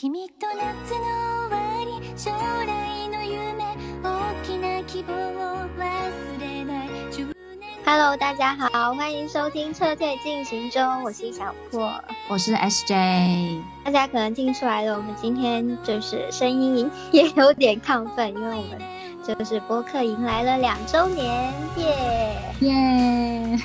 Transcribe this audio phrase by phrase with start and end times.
[0.00, 0.62] 君と夏
[0.94, 3.64] の終わり将来の夢
[4.00, 11.92] 大きな希望を忘れない10年 Hello，大家好，欢迎收听撤退进行中，我是小破。
[12.28, 18.80] 我是 SJ，大家可能听出来了，我们今天就是声音也有点亢奋，因为我们
[19.26, 22.54] 就是播客迎来了两周年，耶！
[22.60, 23.58] 耶！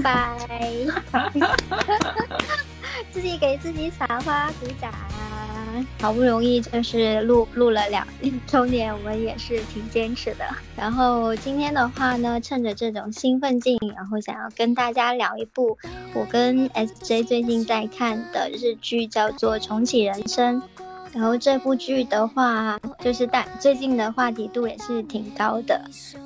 [0.00, 0.38] 拜
[1.10, 1.30] 拜！
[3.10, 4.92] 自己给自己撒花鼓掌，
[6.00, 10.44] 好不容易就是录录了两两周年，我们也是挺坚持的。
[10.76, 15.78] 然后今天的话呢，趁着这种兴奋劲，然后想要跟大家聊一部
[16.14, 20.60] 我跟 SJ 最近在看的日剧，叫做《重启人生》。
[21.12, 25.80] 然后这部剧的话，就是大最近的话题度也是挺高的。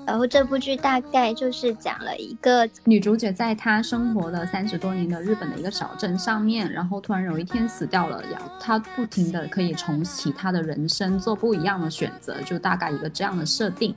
[0.07, 13.95] 然后这部剧大概就是讲了一个女主角在她生活了三十多年的日本的一个小镇上面，然后突然有一天死掉了，然后她不停的可以重启她的人生，做不一样的选择，就大概一个这样的设定。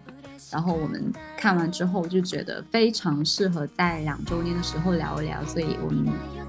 [0.52, 6.08] 然后我们看完之后就觉得非常适合在两周年的时候聊一聊，所以我们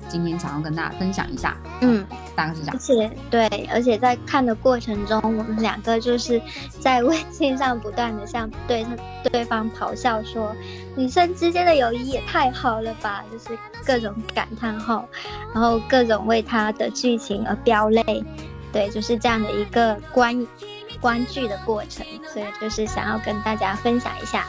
[0.08, 2.78] 今天想要跟大家分享一下，嗯，大概是这样而。
[2.78, 6.40] 且对，而且在看的过程中，我们两个就是
[6.80, 8.84] 在微信上不断的向对
[9.30, 10.54] 对方咆哮说，
[10.96, 15.06] 女生之间的友谊也太好了吧，就是各种感叹号，
[15.54, 18.24] 然后各种为他的剧情而飙泪，
[18.72, 20.46] 对，就是这样的一个观
[21.00, 24.46] 观剧的过程，所以就是想要跟大家分享一下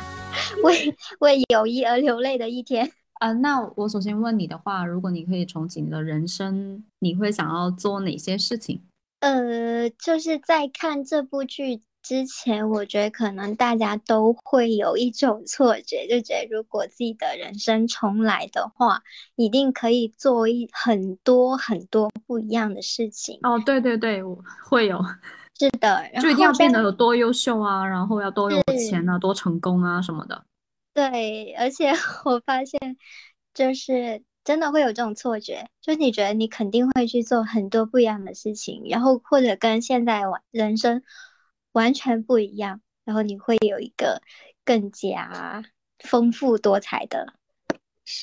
[0.64, 2.92] 为 为友谊而流泪的一天。
[3.16, 8.82] 啊、那我首先问你的话，如果你可以重启你的人生，你会想要做哪些事情？
[9.20, 19.04] 呃，就是在看这部剧之前，我觉得可能大家都会有一种 错觉，就觉得如果自己的人生重来的话，
[19.36, 23.38] 一定可以做一很多很多不一样的事情。
[23.44, 25.00] 哦，对对对，我会有，
[25.62, 28.60] 是的，然就一定要变得有多优秀啊，然后要多有
[28.90, 30.44] 钱啊，多成功啊什么的。
[30.92, 31.92] 对，而且
[32.26, 32.98] 我发现，
[33.54, 41.04] 就是真的会有这种错觉，就是你觉得你肯定会去做很多不一样的事情，然后或者跟现在完人生
[41.74, 44.24] 完全不一样，然后你会有一个
[44.66, 45.64] 更加
[46.00, 47.36] 丰富多彩的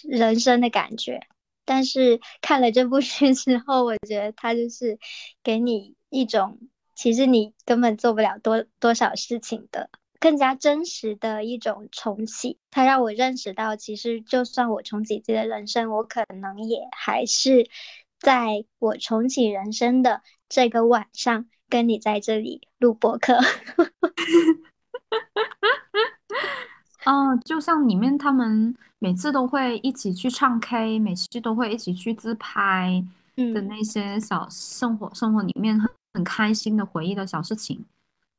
[0.02, 1.20] 人生的感觉。
[1.64, 4.98] 但是看了这部剧之后，我觉得它就是
[5.44, 6.58] 给你一种
[6.98, 9.88] 其实你根本做不了多多少事情的。
[10.18, 17.70] 更加真实的一种重启，它让我认识到，其实就算我重启自己的人生，我可能也还是
[18.18, 23.38] 在我重启人生的这个晚上，跟你在这里录播客。
[27.06, 33.04] 哦，就像里面他们每次都会一起去唱 K，每次都会一起去自拍
[33.36, 37.86] 的嗯，那些小生活，生活里面很很开心的回忆的小事情。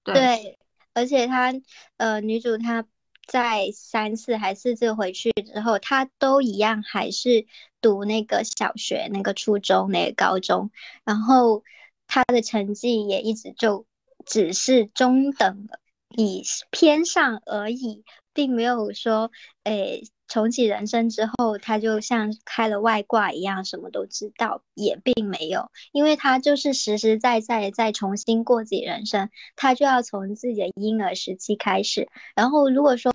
[0.04, 0.58] 对，
[0.94, 1.54] 而且她
[1.98, 2.86] 呃，女主她
[3.28, 7.46] 在三次还四次回去之后，她都一样还是
[7.80, 10.72] 读那个小学、那个初中、那个高中，
[11.04, 11.64] 然后
[12.08, 13.86] 她的成绩也一直就
[14.26, 15.68] 只是中等
[16.10, 18.04] 以偏上而已，
[18.34, 19.32] 并没有说，
[19.64, 29.30] 诶，重启人生之后，他就像开了外挂一样，什么都知道，也并没有，因为他就是实实在在在重新过自己人生。
[29.56, 32.08] 他就要从自己的婴儿时期开始。
[32.36, 33.12] 然后如果说，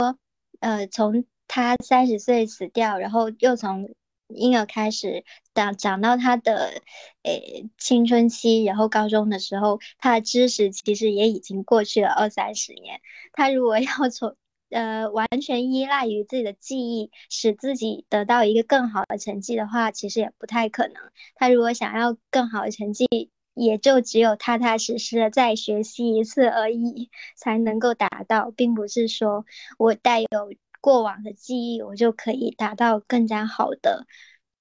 [0.61, 3.95] 呃，从他三十岁死掉，然后又从
[4.29, 6.83] 婴儿开始长长到他的
[7.23, 13.01] 诶青春期，然后高中的时候，他的知识其实也已经过去了二三十年。
[13.33, 14.35] 他如果要 从
[14.75, 20.97] 呃，完全依赖于自己的记忆，使自己得到一个更好的成绩的话，其实也不太可能。
[21.37, 23.07] 他如果想要更好的成绩，
[23.55, 29.47] 也就只有踏踏实实的再学习一次而已，才能够达到，并不是说
[29.79, 30.29] 我带有
[30.81, 34.07] 过往的记忆，我就可以达到更加好的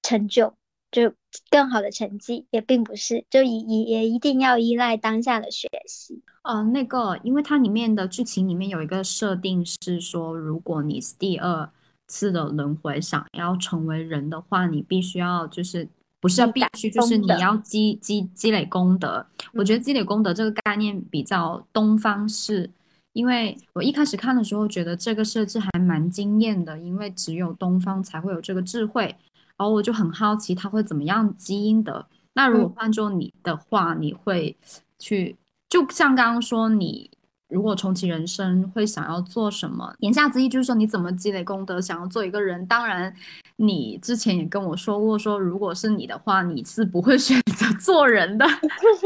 [0.00, 0.56] 成就，
[0.94, 1.12] 就
[1.50, 6.22] 更好的成绩，也并不是，就也也也一定要依赖当下的学习。
[6.42, 11.68] 呃，那个，因为它里面的剧情里面有一个设定是说，如果你是第二
[12.06, 15.88] 次的轮回想要成为人的话，你必须要就是
[16.20, 19.26] 不是要必须，就是你要积积积累功德。
[19.54, 22.70] 我觉得嗯积累功德这个概念比较东方式，
[23.14, 29.16] 因为我一开始看的时候觉得这个设置还蛮惊艳的，因为只有东方才会有这个智慧，
[29.56, 32.06] 然后我就很好奇它会怎么样积阴德。
[32.32, 34.56] 那如果嗯换做你的话，你会
[34.98, 35.36] 去，
[35.68, 37.10] 就像刚刚说，你
[37.48, 39.94] 如果重启人生会想要做什么？
[40.00, 42.66] 言下之意就是说，你怎么积累功德，想要做一个人。
[42.66, 43.14] 当然，
[43.56, 48.44] 你之前也跟我说过，说如果是你的话，你是不会选择 做人的。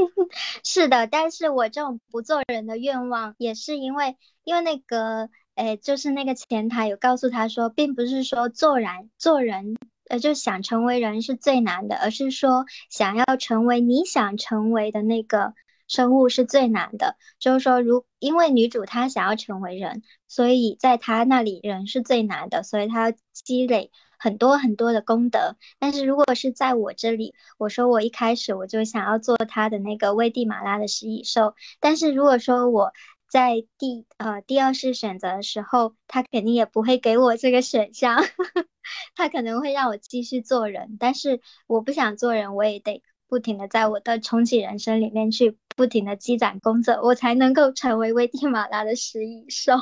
[0.65, 9.77] 是的，但是我这种不做人的愿望，也是因为因为那个，哎，就是那个前台有告诉他说，并不是说做人做人，
[10.09, 15.55] 呃，就想成为人是最难的，而是说想要成为你想成为的那个。
[15.91, 25.57] 生物是最难的，就是说，如因为女主她想要成为人，所以在她那里人是最难的，所以她要积累很多很多的功德。
[25.79, 32.93] 但是如果是在我这里，我说我一开始我就想要做她的那个危地马拉的食蚁兽，但是如果说我
[33.29, 38.23] 在第呃第二次选择的时候，他肯定也不会给我这个选项，
[39.15, 43.03] 他可能会让我继续做人，但是我不想做人，我也得。
[43.31, 49.75] 不停的在我的重启人生里面去不停的积攒工作，我才能够成为危地马拉的食蚁兽。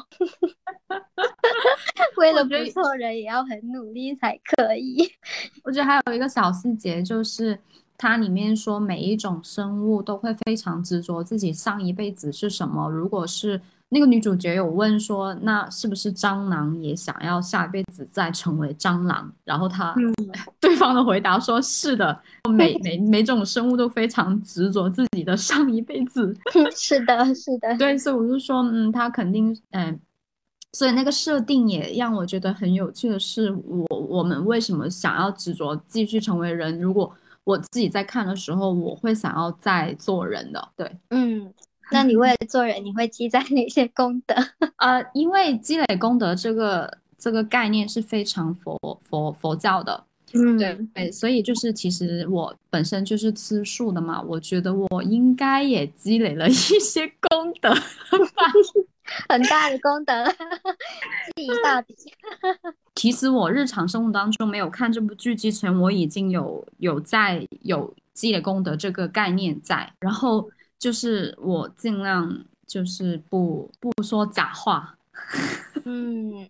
[2.19, 5.09] 为了不做人，也要很努力才可以。
[5.63, 7.57] 我觉得还有一个小细节，就是
[7.99, 12.91] 它里面说每一种生物都会非常执着自己上一辈子是什么。
[12.91, 19.33] 如果是那个女主角有问说，那是不是蟑螂也想要下一辈子再成为蟑螂？
[19.45, 19.95] 然后他
[20.61, 22.21] 对方的回答说是的，
[22.51, 26.37] 每 每每种生物都非常执着自己的上一辈子。
[26.75, 29.99] 是的，是的，对，所以我就说，嗯，他肯定，嗯，
[30.73, 36.81] 所以那个设定也让我觉得很有趣的是，我我们为什么想要执着继续成为人？
[36.81, 37.15] 如果
[37.47, 41.55] 我自己在看的时候，我会想要再做人的，对，嗯。
[41.93, 44.35] 那你为了做人，你会积攒哪些功德？
[44.79, 57.73] 呃，因为积累功德这个这个概念是非常佛佛佛教的，嗯，对对，所以就是其实我本身就是吃素的嘛，我觉得我应该也积累了一些功德，
[59.29, 60.25] 很大的功德，
[61.35, 61.95] 记一大笔。
[62.95, 70.51] 其实我日常生活当中没有看这部剧之前，我已经有有在有积累功德这个概念在，然后。
[70.79, 74.99] 就是我尽量就是不不说假话，
[75.87, 76.47] 嗯，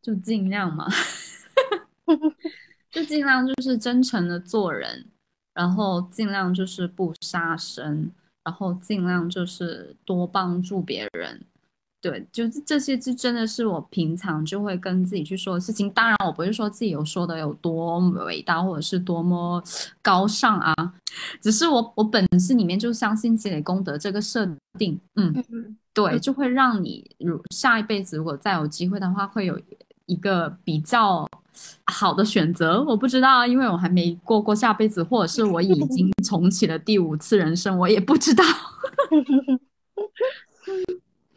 [0.00, 0.86] 就尽量嘛，
[2.92, 5.06] 就尽量就是真诚的做人，
[5.54, 8.12] 然后尽量就是不杀生，
[8.44, 11.44] 然后尽量就是多帮助别人。
[12.08, 15.90] 对，就是这些，就真的是我平常就会跟自己去说的事情。
[15.90, 19.62] 当然，我不是说自己有说的有多伟大，或者是多么
[20.00, 20.74] 高尚啊，
[21.42, 24.98] 只是我我本质里面就相信积累功德这个设定。
[25.16, 29.60] 嗯，对，就会让你如下一辈子如果再有机会的话，会有
[30.06, 31.28] 一个比较
[31.84, 32.82] 好的选择。
[32.84, 38.42] 我不知道，因为我还没过过下辈子，或者是我已经 重启了第五次人生，我也不知道。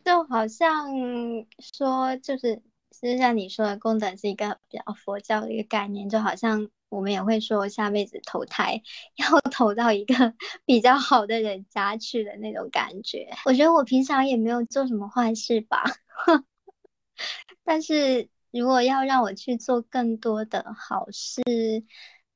[0.03, 0.87] 就好像
[1.59, 2.61] 说，就是
[3.01, 8.81] 就像你说的，功德是一个比较佛教的一个概念，就好像我们也会说下辈子投胎
[9.15, 10.33] 要 投到一个
[10.65, 13.29] 比较好的人家去的那种感觉。
[13.45, 15.83] 我觉得我平常也没有做什么坏事吧，
[17.63, 21.41] 但是如果要让我去做更多的好事，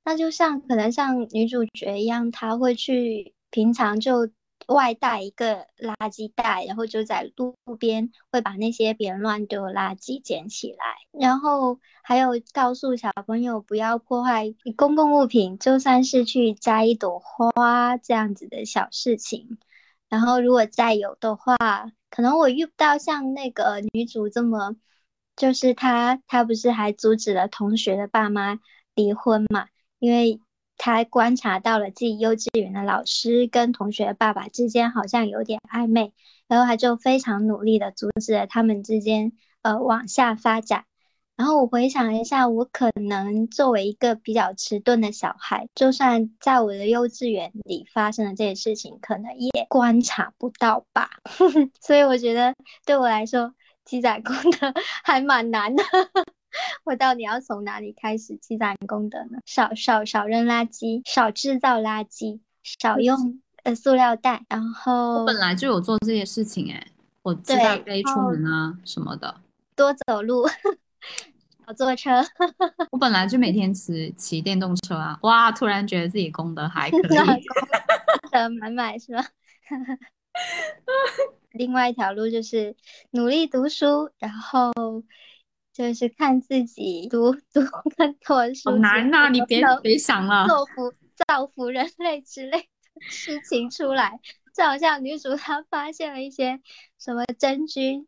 [0.03, 4.29] 那就像可能像女主角一样，她会去平常就。
[4.67, 19.57] 外带一个垃圾袋，然后就在路边会把那些别人乱丢的垃圾捡起来，然后还有告诉小朋友不要破坏公共物品，就算是去摘一朵花这样子的小事情。
[20.09, 21.55] 然后如果再有的话，
[22.09, 24.75] 可能我遇不到像那个女主这么，
[25.35, 28.59] 就是她她不是还阻止了同学的爸妈
[28.93, 29.67] 离婚嘛？
[29.99, 30.39] 因为。
[30.77, 36.13] 他观察到了自己幼稚园的老师跟同学爸爸之间好像有点暧昧，
[36.47, 40.85] 然后他就非常努力的阻止了他们之间呃往下发展。
[41.37, 51.09] 然后我回想一下，我可能作为一个比较迟钝的小孩，就算在我的幼稚园里发生的这些事情，可能也观察不到吧。
[51.81, 52.55] 所以我觉得
[52.85, 53.53] 对我来说，
[53.83, 55.83] 积攒功德 还蛮难的。
[56.85, 59.39] 我到底要从哪里开始积攒功德呢？
[59.45, 64.45] 少少少扔垃圾，少制造垃圾，少用呃塑料袋。
[64.49, 66.87] 然后我本来就有做这些事情哎，
[67.23, 69.35] 我自带背出门啊什么的。
[69.75, 70.47] 多走路，
[71.67, 72.23] 少坐车。
[72.91, 75.51] 我本来就每天骑骑电动车啊，哇！
[75.51, 79.25] 突然觉得自己功德还可以， 功德满满是吧？
[81.51, 82.75] 另外一条路就是
[83.11, 84.71] 努力读书，然后。
[85.75, 87.59] 就是看自己读 读
[87.97, 89.29] 更多书，好难呐！
[89.29, 90.93] 你别别想了，造福
[91.27, 94.21] 造福人类之类的事情出来，
[94.55, 96.61] 就好像女主她发现了一些
[96.97, 98.07] 什么真菌，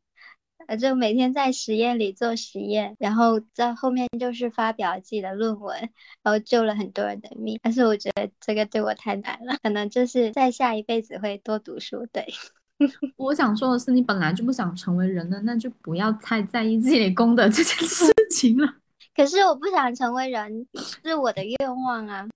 [0.67, 5.77] 呃，就每天在实验里做实验，然后在后面就是发表自己的论文，
[6.23, 7.59] 然后救了很多人的命。
[7.61, 12.07] 但是我觉得这个对我太难了，可能就是在下一辈子会多读书。
[12.13, 12.33] 对，
[13.17, 18.75] 我想说的是，你本来就不想成为人的，那就不要太在意积累功德这件事情了。
[19.15, 20.67] 可是我不想成为人，
[21.03, 22.27] 是我的愿望啊。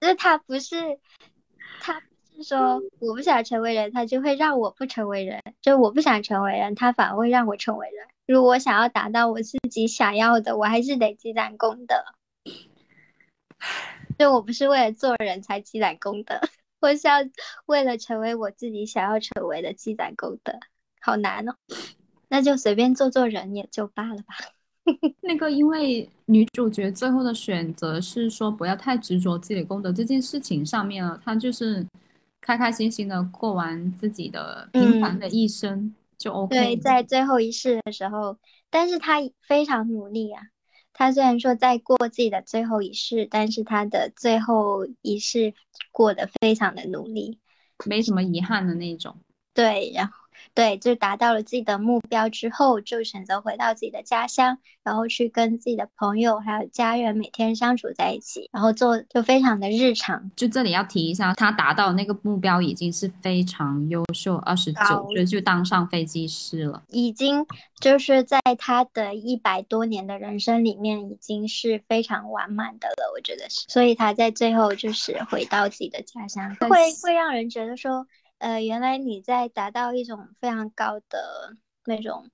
[0.00, 0.76] 就是他不是
[1.80, 2.48] 他不是。
[2.48, 8.06] 说我不想成为人，他就会让我不成为人；就我不想成为人，他反而会让我成为人。
[8.26, 11.94] 如果想要达到我自己想要的，我还是得积攒功德。
[14.18, 16.40] 就我不是为了做人才积攒功德，
[16.82, 17.14] 我是要
[17.64, 20.52] 为了成为我自己想要成为的积攒功德。
[21.00, 21.54] 好难哦，
[22.28, 24.34] 那就随便做做人也就罢了吧。
[25.22, 31.86] 那个，因为女主角最后的选择是说不要太执着自己的功德这件事情上面了，她就是。
[32.44, 36.56] 开开心心的过完自己的平凡的一生就 OK。
[36.56, 38.36] 对，在最后一世的时候，
[38.68, 40.42] 但是她非常努力啊。
[40.92, 45.54] 他虽然说在过自己的最后一世，但是他的最后一世
[45.90, 47.38] 过得非常的努力，
[47.86, 49.20] 没什么遗憾的那种。
[49.54, 50.21] 对，然后。
[50.54, 60.30] 对，就达到了自己的目标之后，就选择回到自己的家乡，然后去跟自己的朋友还有家人每天相处在一起，然后做就非常的日常。
[60.36, 67.46] 就这里要提一下，他达到那个目标已经是非常优秀，二十九岁就当上飞机师了，已经
[67.80, 73.64] 就是在他的一百多年的人生里面，已经是非常完满的了，我觉得是。
[73.68, 76.68] 所以他在最后就是回到自己的家乡，会
[77.02, 78.06] 会让人觉得说。
[78.42, 82.28] 呃，原来你在达到一种非常高的那种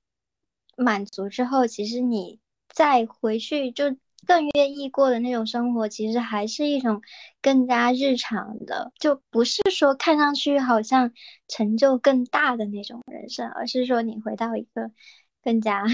[0.75, 3.95] 满足之后，其实你再回去就
[4.27, 7.03] 更愿意过的那种生活，其实还是一种
[7.43, 11.13] 更加日常的，就不是说看上去好像
[11.47, 14.91] 成就更大的那种人生，而是说你回到一个
[15.45, 15.85] 更加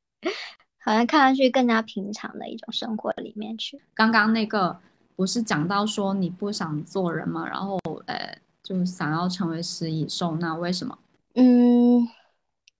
[0.80, 3.78] 好像看上去更加平常的一种生活里面去。
[3.92, 4.80] 刚刚那个
[5.14, 7.46] 不是讲到说你不想做人吗？
[7.46, 8.38] 然后呃。
[8.64, 10.98] 就想要成为食蚁兽，那为什么？
[11.34, 12.08] 嗯，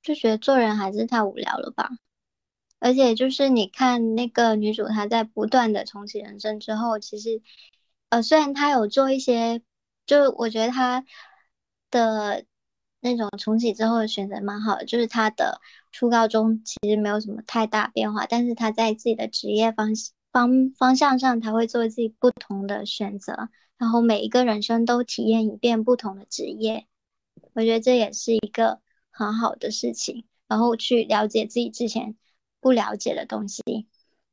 [0.02, 1.90] 就觉得做人还是太无聊了吧。
[2.80, 7.42] 而且就是你看那个女主，她在不断的重启人生之后，其实，
[8.08, 9.62] 呃，虽然她有做一些，
[10.06, 11.04] 就我觉得她
[11.90, 12.44] 的
[13.00, 15.60] 那种重启之后的选择蛮好的，就是她的
[15.92, 19.90] 初高中其实没有什么太大变化，但是她在自己的职业方
[20.32, 23.48] 方方向上，她会做自己不同的选择。
[23.84, 26.86] 然后每一个人生都体验一遍不同的职业，
[27.52, 30.24] 我觉得这也是一个很好的事情。
[30.48, 32.16] 然后去了解自己之前
[32.62, 33.62] 不了解的东西。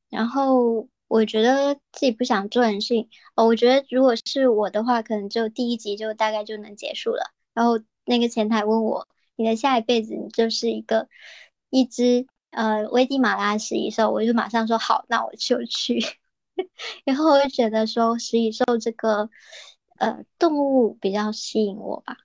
[0.09, 7.33] 然后我觉得自己不想做人性，哦，我觉得如果是我的话，可能就第一集就大概就能结束了。
[7.53, 9.05] 然后那个前台问我，
[9.35, 11.09] 你的下一辈子你就是一个
[11.69, 15.99] 一只呃危地马拉食蚁兽，我就马上说好，那我就去。
[17.05, 19.29] 然后我就觉得说食蚁兽这个
[19.97, 22.17] 呃动物比较吸引我吧，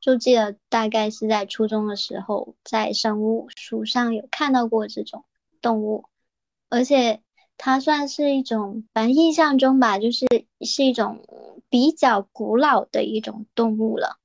[0.00, 5.24] 就记得大概是在初中的时候在生物书上有看到过这种
[5.60, 6.04] 动物，
[6.68, 7.22] 而且
[7.56, 10.26] 它算是一种，反正印象中吧，就是
[10.60, 11.24] 是一种
[11.68, 14.16] 比较古老的一种动物了，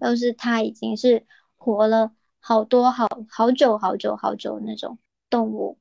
[0.00, 1.24] 就是它已经是
[1.56, 5.78] 活了好多好好久好久好久那种动物。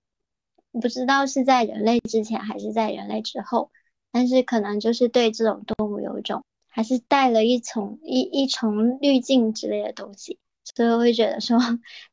[0.71, 3.71] 不知道是在人类之前还是在人类之后，
[4.11, 10.37] 但是可能就是对这种动物有一种，还是带了一重一一重滤镜之类的东西，
[10.75, 11.57] 所以我会觉得说，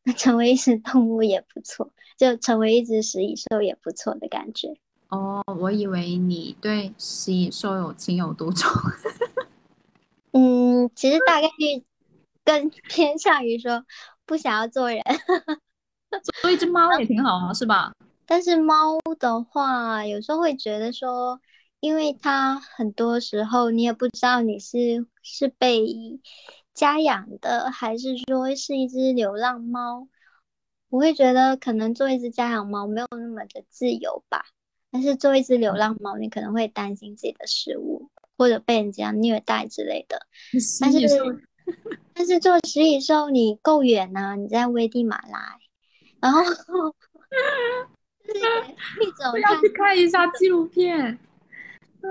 [0.05, 4.77] 那成为一只动物也不错，就成为一只食蚁兽也不错的感觉。
[5.09, 8.69] 哦，我以为你对食蚁兽有情有独钟。
[10.33, 11.85] 嗯，其实大概率
[12.45, 13.85] 更 偏向于说
[14.27, 15.03] 不想要做人，
[16.43, 17.93] 做一只猫也挺好啊，是吧？
[18.27, 21.41] 但是猫的话，有时候会觉得说，
[21.79, 25.87] 因为它很多时候你也不知道你是是被
[26.75, 30.09] 家养的，还是说是一只流浪猫，
[30.89, 34.47] 我会觉得可能做一只家养猫没有那么的自由吧。
[34.91, 40.27] 但是做一只流浪猫，你可能会担心自己的食物或者被人家虐待之类的。
[40.81, 40.99] 但是
[42.13, 45.59] 但是做食蚁兽，你够远呐，你在危地马拉，
[46.21, 46.43] 然后。
[48.35, 51.19] 一种 要去看一下纪录片。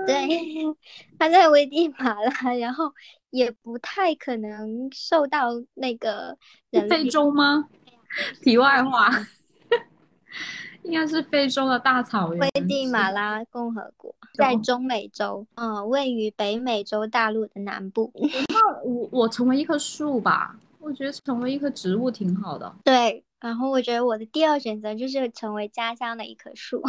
[0.06, 0.28] 对，
[1.18, 2.92] 他在危地马拉，然后
[3.30, 6.36] 也不太可能受到那个
[6.70, 6.88] 人。
[6.88, 7.68] 非洲吗？
[8.42, 9.10] 题外话，
[10.84, 12.40] 应该是非洲的大草原。
[12.40, 18.12] 危地马拉共和国在中美洲，嗯，位于北美洲大陆的南部。
[18.48, 20.56] 那我我成为一棵树吧。
[20.78, 22.72] 我觉得成为一棵植物挺好的。
[22.84, 26.82] 对，然后我觉得我的第二选择就是成为家乡的一棵树。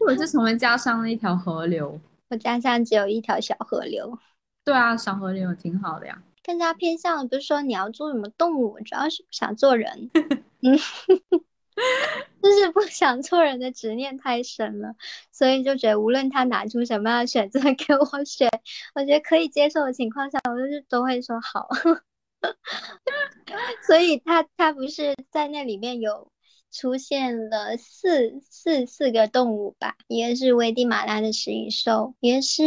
[0.00, 2.00] 或者是成为家乡的一条河流。
[2.28, 4.18] 我家乡只有一条小河流。
[4.64, 6.22] 对啊，小河流挺好的呀。
[6.42, 10.10] 更加偏向不是说你要做什么动物，主要是不想做人。
[10.62, 10.78] 嗯，
[12.42, 14.94] 就是不想做人的执念太深了，
[15.32, 18.48] 所以就觉得无论他拿出什么样的选择 给我选，
[18.94, 21.68] 我觉得可以接受的情况下，我就是都会说好。
[23.86, 26.30] 所以他他不是在那里面有。
[26.72, 32.62] 出现了四四四个动物吧，一个是危地马拉的食蚁兽，一个是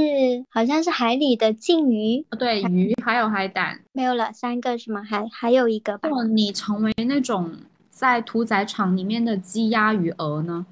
[0.50, 5.02] 好像是海里的鲸鱼，对，鱼还有海胆，没有了，三个是吗？
[5.04, 6.10] 还还有一个吧。
[6.10, 7.56] 如果你成为那种
[8.04, 10.66] 在屠宰场里面的鸡鸭鱼鹅呢？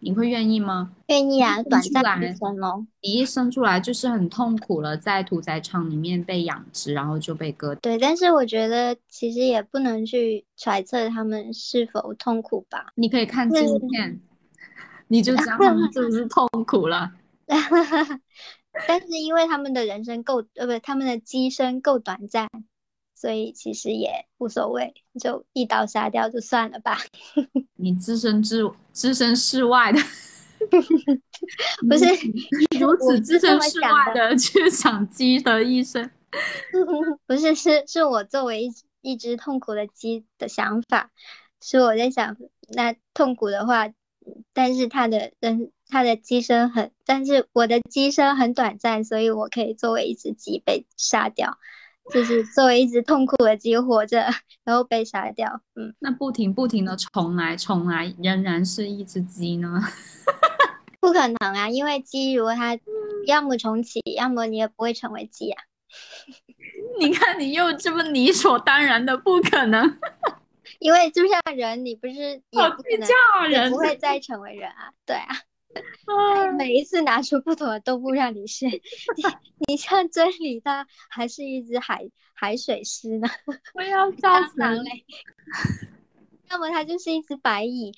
[0.00, 0.92] 你会愿意吗？
[1.06, 2.86] 愿意啊，短暂一生咯。
[3.00, 7.74] 你一生出来就是很痛苦了，在屠宰场里面被养殖，然后就被割。
[7.76, 12.92] 对，但是我觉得其实也不能去揣测他们是否痛苦吧。
[12.96, 14.20] 你可以看纪录片，
[15.08, 17.10] 你就知道他们是不是痛苦了。
[18.86, 22.46] 但是因为他们的人生够，呃，不，他们的机生够短暂。
[23.24, 26.98] 所以其实也无所谓，就一刀杀掉就算了吧。
[27.76, 29.98] 你置身之置身事外的，
[31.88, 32.04] 不是
[32.78, 36.10] 如此置身事外的去想鸡的一生，
[37.24, 41.10] 不是是是我作为一一只痛苦的鸡的想法，
[41.62, 42.36] 是我在想，
[42.74, 43.88] 那痛苦的话，
[44.52, 51.56] 但是它的人它的鸡生很，但是我的鸡生很短暂，所以我可以作为一只鸡被杀掉。
[52.12, 54.26] 就是作为一只痛苦的鸡活着，
[54.64, 55.60] 然后被杀掉。
[55.74, 59.80] 嗯，那不停不停的重来重来，仍然是一只鸡呢？
[61.00, 62.78] 不可能啊，因为鸡如果它
[63.26, 65.62] 要么重启，要么你也不会成为鸡啊。
[66.98, 69.98] 你看，你又这么理所当然的不可能。
[70.80, 74.92] 因为就像人，你不是也不可能也不会再成为人啊？
[75.06, 75.28] 对啊。
[76.56, 78.80] 每一次拿出不同的动物让你试， 你
[79.66, 83.28] 你像真理，它还是一只海海水狮呢。
[83.74, 84.82] 我要笑死了。
[86.50, 87.92] 要么它就是一只白蚁，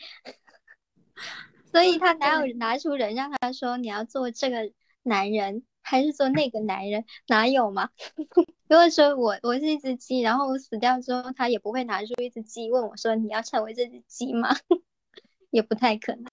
[1.70, 4.70] 所以他哪有 拿出人让他说你要做这个
[5.02, 7.04] 男人还是做那个男人？
[7.26, 7.90] 哪有嘛？
[8.68, 14.56] 如果说我我是一只鸡，然后我死掉之后，他也不会拿出一只鸡问我说你要成为这只鸡吗？
[15.50, 16.24] 也不太可能。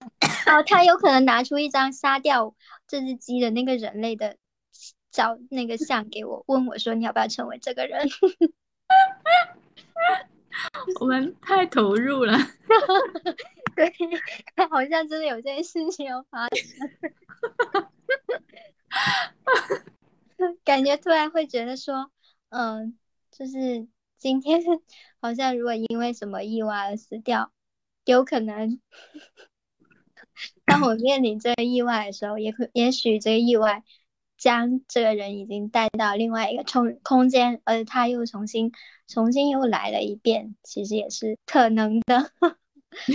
[0.47, 2.56] 哦，他有可能拿出一张杀掉
[2.88, 4.38] 这只鸡的那个人类的
[5.12, 8.08] 照那个像给我，问我说你要不要成为这个人？
[10.99, 12.38] 我们太投入了。
[13.76, 13.91] 对，
[14.69, 16.89] 好像真的有这件事情要发生。
[20.63, 22.12] 感觉突然会觉得说，
[22.49, 22.99] 嗯，
[23.32, 24.62] 就是今天
[25.19, 27.52] 好像如果因为什么意外而死掉。
[28.06, 28.80] 有可能，
[30.66, 33.84] 当我面临这个意外的时候，也可也许这个意外
[34.38, 38.72] 将这个人已经带到另外一个空空间，而他又重新
[39.08, 42.32] 重新又来了一遍，其实也是可能的。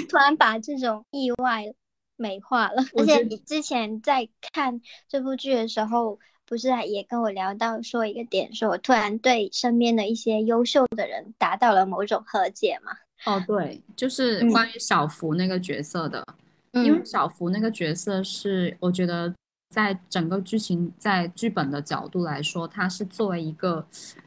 [0.08, 1.74] 突然把这种意外
[2.16, 12.92] 美化了，而且你之前在看这部剧的时候，不是也跟我聊到说一个点，说我突然对身边的一些优秀的人达到了某种和解嘛？
[13.24, 16.24] 哦，对，就是关于小福那个角色的，
[16.72, 19.34] 因为小福那个角色是，我觉得
[19.70, 23.86] 在整个剧情在剧本的角度来说，他是作为一个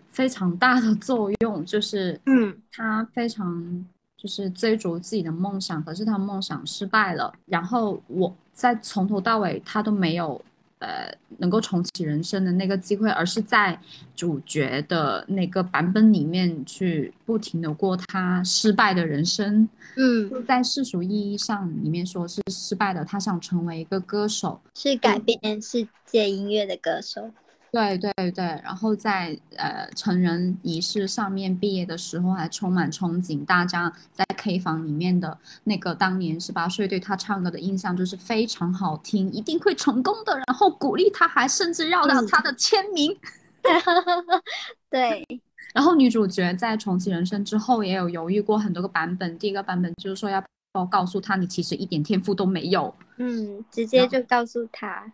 [0.09, 3.85] 非常大的作用，就是，嗯，他非常
[4.17, 10.41] 就是追逐自己的梦想，可是他梦想失败了，然后我在从头到尾他都没有。
[10.81, 13.79] 呃，能够重启人生的那个机会，而是在
[14.15, 19.69] 主角的那个版本里面去不停的过他失败的人生。
[19.95, 27.31] 嗯，在世俗意义上里面说是失败的，他想成为一个歌手，是改变世界音乐的歌手。
[27.71, 43.17] 对对对，然后在呃成人仪式上面毕业的时候还充满憧憬，大家在 K 房里面的那个当年十八岁对他唱歌的印象就是非常好听，一定会成功的，然后鼓励他，还甚至要到他的签名。
[44.89, 45.25] 对，
[45.73, 50.43] 然后女主角在重启人生之后也有犹豫过很多个版本，第一个版本就是说要
[50.89, 55.13] 告诉他你其实一点天赋都没有，嗯，直接就告诉他。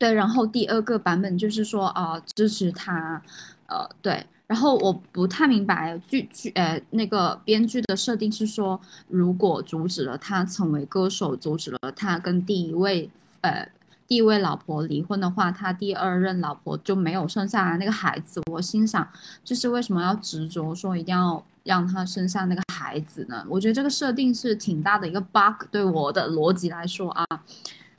[0.00, 3.22] 对，然后第二个版本就是说啊，支持他，
[3.66, 13.10] 呃，对，然后我不太明白剧剧呃那个编剧的设定是说，如果阻止了他成为歌手，阻止了他跟第一位
[13.42, 13.68] 呃
[14.08, 18.40] 第一位老婆离婚的话，他第二任老婆就没有生下来那个孩子。
[18.50, 19.06] 我心想，
[19.44, 23.44] 就是为什么要执着说一定要让他生下那个孩子呢？
[23.50, 27.26] 我觉得这个设定是挺大的一个 bug，对我的逻辑来说啊，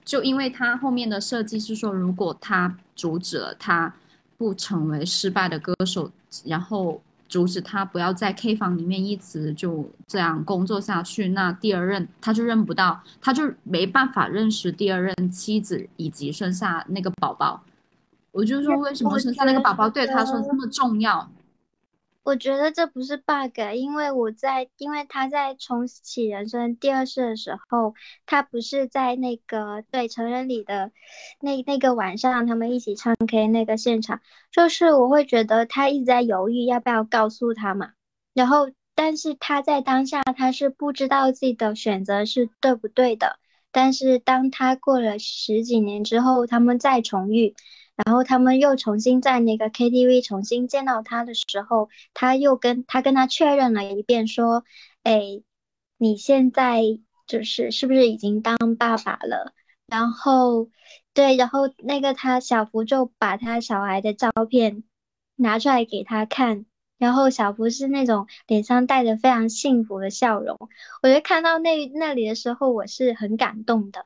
[0.03, 3.93] 就因为他后面的设计是说，如果他阻止了他
[4.37, 6.11] 不成为失败的歌手，
[6.45, 7.01] 然后。
[7.31, 17.63] 阻止他不要在 K 房里面一直就这样工作下去，那第二任他就认不到，他就没办法认识第二任妻子以及生下那个宝宝。
[18.33, 21.31] 我就说，为什么生下那个宝宝对他说这么重要？
[22.23, 27.95] 我觉得这不是 bug，因为我在，因为他在重启人生第二世的时候，
[28.27, 30.91] 他不是在那个对成人礼的
[31.39, 37.93] 那那个晚上，他们一起唱 K 那个现场，就是我会觉得他一直在犹豫要不要告诉他嘛，
[38.35, 43.39] 然后但是他在当下他是不知道自己的选择是对不对的，
[43.71, 47.55] 但是当他过了十几年之后，他们再重遇。
[47.95, 54.63] 然后他们又重新在那个 KTV 重新见到他的时候，他又跟他跟他确认了一遍，说
[55.03, 55.41] ：“哎，
[55.97, 56.81] 你现在
[57.27, 59.53] 就是是不是已经当爸爸了？”
[59.87, 60.69] 然后，
[61.13, 64.83] 对，然后那个他小福就把他小孩的照片
[65.35, 66.65] 拿出来给他看，
[66.97, 70.57] 然后小福是那种脸上带着非常幸福的笑容。
[71.03, 74.05] 我觉得看到那那里的时候，我是很感动的。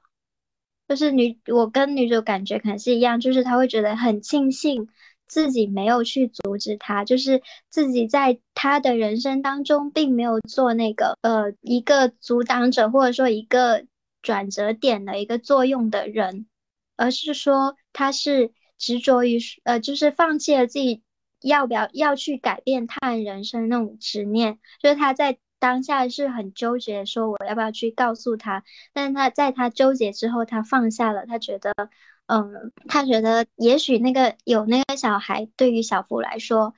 [0.88, 4.88] 就是女，我跟女主感觉可能是一样，就是她会觉得很庆幸
[5.28, 13.86] 自己没有去阻止他，就是自己在他的人生当中并没有做那个呃一个阻挡者或者说一个
[14.22, 16.46] 转折点的一个作用的人，
[16.96, 21.02] 而是说他是执着于呃就是放弃了自己
[21.42, 25.40] 要不要要去改变他人人生那种执念，就是他在。
[25.66, 28.64] 当下是很纠结，说我要不要去告诉他？
[28.94, 31.26] 但是他在他纠结之后，他放下了。
[31.26, 31.74] 他觉得，
[32.28, 36.76] 嗯，他觉得也许那个有那个小孩，对于小福来说，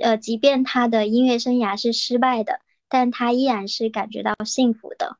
[0.00, 2.58] 呃，即便他的音乐生涯是失败的，
[2.88, 5.18] 但他依然是感觉到幸福的。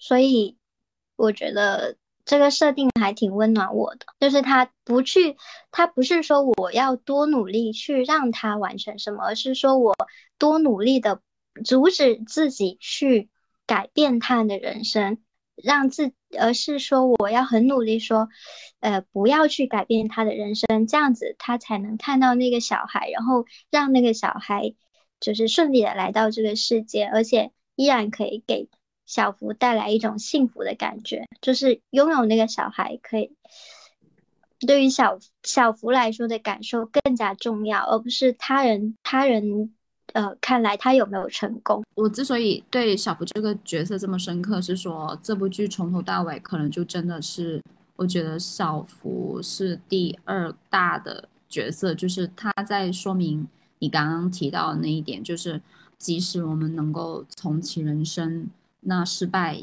[0.00, 0.56] 所以
[1.14, 5.36] 我觉得这个设定还挺温暖我的，就是他不去，
[5.70, 9.94] 他不是说我要多努力去让他完成什么，而是说我
[10.38, 11.20] 多努力的。
[11.64, 13.28] 阻止自己去
[13.66, 15.18] 改变他的人生，
[15.56, 18.28] 让自，而是说我要很努力说，
[18.80, 24.74] 呃，不要去改变他的人生，这样子他才能看到那个小孩，然后让那个小孩
[25.20, 28.68] 就是顺利的来到这个世界，而且依然可以给
[29.06, 33.36] 小福带来一种幸福的感觉，就是拥有那个小孩可以
[34.66, 39.74] 对于小小福来说的感受更加重要，而不是他人他人。
[40.12, 41.84] 呃，看来他有没有成功？
[41.94, 47.62] 我之所以对小福这个角色这么深刻，是说这部剧从头到尾可能就真的是，
[47.96, 53.46] 我觉得小福是第二大的角色，就是他在说明
[53.78, 55.60] 你刚刚提到的那一点，就是
[55.98, 58.48] 即使我们能够重启人生，
[58.80, 59.62] 那失败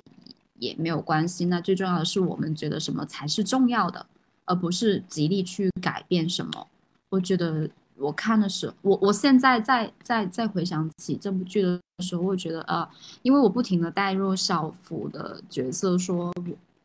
[0.60, 4.06] 也没有关系，那最重要的是我们觉得什么才是重要的，
[4.46, 6.68] 而不是极力去改变什么。
[7.10, 7.70] 我觉得。
[8.00, 12.88] 我看的是我，我现在在在在回想起这部剧的时候，我觉得呃，
[13.22, 16.34] 因为我不停的带入小福的角色，说，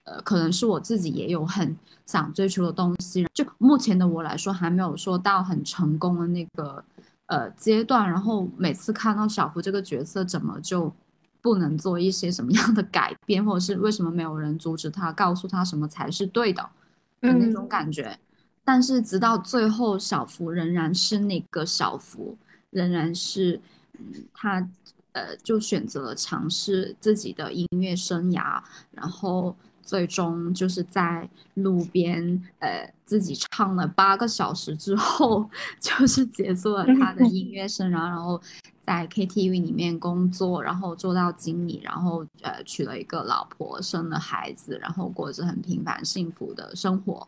[0.05, 6.83] 呃，可能是我自己也有很想追求的东西，就目前的我来说，还没有说到很成功的那个
[7.27, 8.09] 呃阶段。
[8.09, 10.93] 然后每次看到小福这个角色，怎么就
[11.41, 16.63] 不能做一些什么样的改变，或者是为什么没有人阻止他，告诉他什么才是对的
[17.21, 18.19] 的那种感觉。
[18.65, 22.37] 但是直到最后，小福仍然是那个小福，
[22.71, 23.61] 仍然是，
[23.99, 24.67] 嗯，他，
[25.13, 35.49] 呃，就选择了尝试自己的音乐生涯，然后最终就是在路边，呃，自己唱了八个小时之后，
[35.81, 38.41] 就是结束了他的音乐生涯，然后
[38.81, 47.27] 在 KTV 里面工作，然后做到经理，然后呃，娶了一个老婆，生了孩子，然后过着很平凡幸福的生活。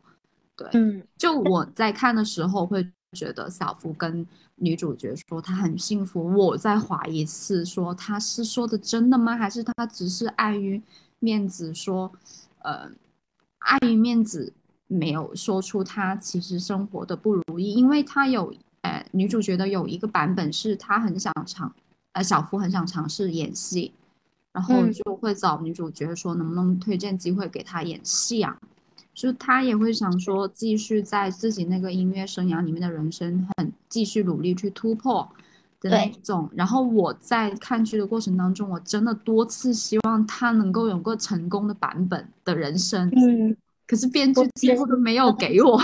[0.57, 9.37] 对，嗯，就我在看的时候会觉得小福跟女主角说她很幸福，我在怀疑是说她是说的真的吗？
[9.37, 10.81] 还是她只是碍于
[11.19, 12.13] 面子说，
[12.59, 12.91] 呃，
[13.59, 14.53] 碍于面子
[14.87, 17.73] 没有说出她其实生活的不如意？
[17.73, 21.75] 因为她有，呃，女主角的有一个版本是她很想尝，
[22.13, 23.93] 呃，小福很想尝试演戏，
[24.53, 28.57] 然后就会找女主角说能不能推荐机会给她演戏啊？
[29.15, 35.27] 就他也会想说，继续在自己那个音乐生涯里面的人生，很继续努力去突破
[35.81, 36.51] 的那种。
[36.55, 43.09] 然后我在看剧的过程当中，我真的多次希望他能够有个成功的版本的人生。
[43.15, 45.81] 嗯，可是编剧几乎都没有给我。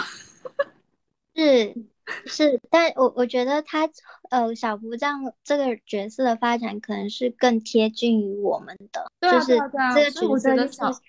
[1.36, 1.74] 是
[2.26, 3.88] 是，但我我觉得他
[4.30, 9.56] 呃小福这样这个角色的发展可能是更贴近于我们的，就是
[9.94, 11.00] 这个角色就是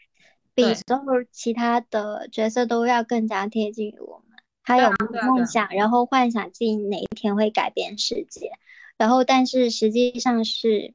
[0.68, 4.38] 比所有其他的角色都要更加贴近于我们。
[4.64, 4.92] 他有
[5.24, 8.52] 梦想，然后幻想自己哪一天会改变世界，
[8.96, 10.94] 然后但是实际上是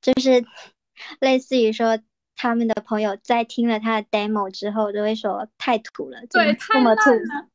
[0.00, 0.44] 就是
[1.20, 1.98] 类似于说
[2.34, 7.48] 他们的朋友在听了他的 demo 之后都会说太土了，对，太烂了。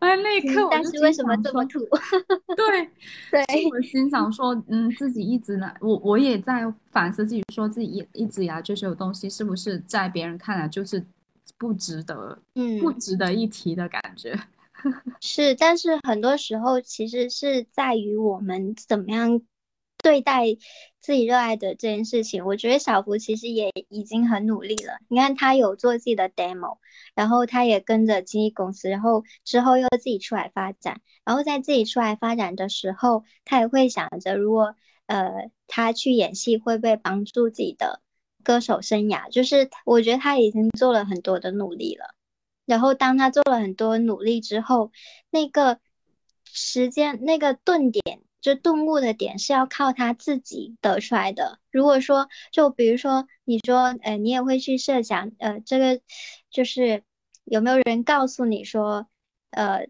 [0.00, 1.78] 哎，那一刻，但是为什么这么土？
[2.56, 2.90] 对
[3.30, 11.04] 对，我心想说，嗯，自己一直呢，我我也在反思自己，说自己一一直以来追求的东西，是不是在别人看来就是
[11.56, 14.38] 不值得，嗯，不值得一提的感觉。
[15.20, 19.40] 是，但是很多时候其实是在于我们怎么样。
[20.02, 20.46] 对待
[21.00, 24.98] 自己热爱的这件事情，我觉得小福其实也已经很努力了。
[25.08, 26.76] 你看，他有做自己的 demo，
[27.14, 31.00] 然后他也跟着经纪公司，然后之后又自己出来发展。
[31.24, 34.74] 然后在自己出来发展的时候，他也会想着，如果
[35.06, 38.02] 呃他去演戏会不会帮助自己的
[38.44, 39.30] 歌手生涯？
[39.30, 42.14] 就是我觉得他已经做了很多的努力了。
[42.66, 44.92] 然后当他做了很多努力之后，
[45.30, 45.80] 那个
[46.44, 48.20] 时间那个顿点。
[48.40, 51.58] 就顿悟的点是要靠他自己得出来的。
[51.70, 56.00] 如果说，就比如说，你说，呃，你也会去设想，呃，这个
[56.50, 57.02] 就是
[57.44, 59.06] 有没有人告诉你说，
[59.50, 59.86] 呃，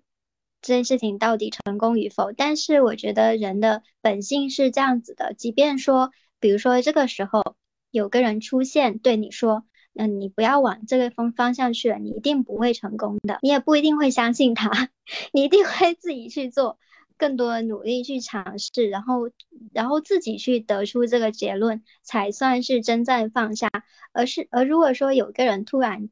[0.63, 2.33] 这件事情到底成功与否？
[2.33, 7.57] 但是我觉得人的本性是这样子的，即便说，比如说这个时候
[7.91, 14.91] 有个人出现对你说，嗯，你不要往这个方方向去了，你一定不会成功的，你也不一定会相信他，
[15.33, 16.79] 你一定会自己去做。
[17.21, 19.31] 更多的努力去尝试，然后，
[19.75, 23.69] 然后自己去得出这个结论，才算是真正放下。
[24.13, 26.09] 而是，而如果说有个人突然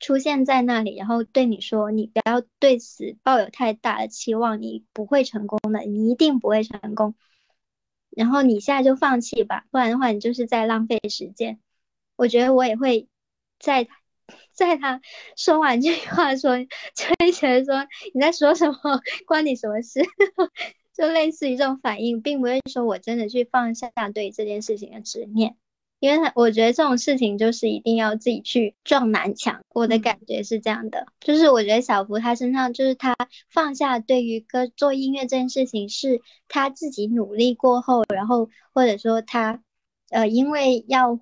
[0.00, 7.14] 出现在那里，然后对你说：“你不要对此抱有太大的期望，你不会成功的，你一定不会成功。”
[8.10, 11.60] 然后你现在就放弃吧，不然的话，你就是在浪费时间。
[12.16, 13.08] 我觉得我也会
[13.60, 13.86] 在。
[14.66, 15.00] 在他
[15.36, 18.76] 说完这句话说，就会觉得说你在说什么，
[19.26, 20.00] 关你什么事？
[20.94, 25.56] 就类似于这种反应，并不会说我真的去放下对这件事情的执念，
[25.98, 29.60] 因为他我觉得这种事情就是一定要自己去撞南墙。
[29.70, 33.16] 我的感觉是这样的，就是我觉得小福他身上就是他
[33.48, 39.62] 放下对于歌做音乐这件事情，是他自己努力过后，然后或者说他
[40.10, 41.18] 呃因为要。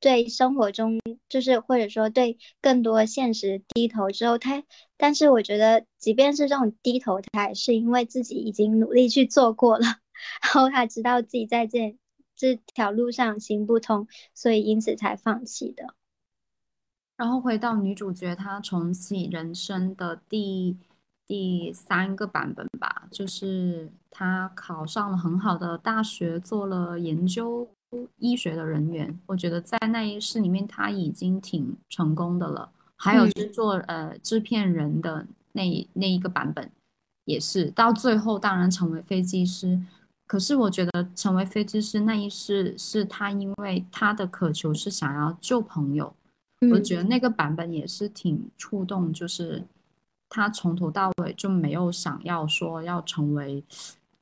[0.00, 4.62] 对生活中，就是或者说对更多现实低头之后，他，
[4.96, 9.86] 但是我觉得，即便是这种低头，他也是因为自己已经努力去做过了，
[10.42, 11.96] 然后他知道自己在这
[12.36, 15.94] 这条路上行不通，所以因此才放弃的。
[17.16, 20.76] 然后回到女主角她重启人生的第
[21.26, 27.66] 第三个版本吧，就是她考上了很好的大学，做了研究。
[28.18, 32.70] 医学的人员，我觉得在那一世里面他已经挺成功的了。
[32.96, 36.70] 还有就是做呃制片人的那那一个版本，
[37.24, 39.80] 也是到最后当然成为飞机师。
[40.26, 46.14] 可是我觉得成为飞机师那一世是他因为他的渴求是想要救朋友，
[46.72, 49.64] 我觉得那个版本也是挺触动，就是
[50.28, 53.62] 他从头到尾就没有想要说要成为。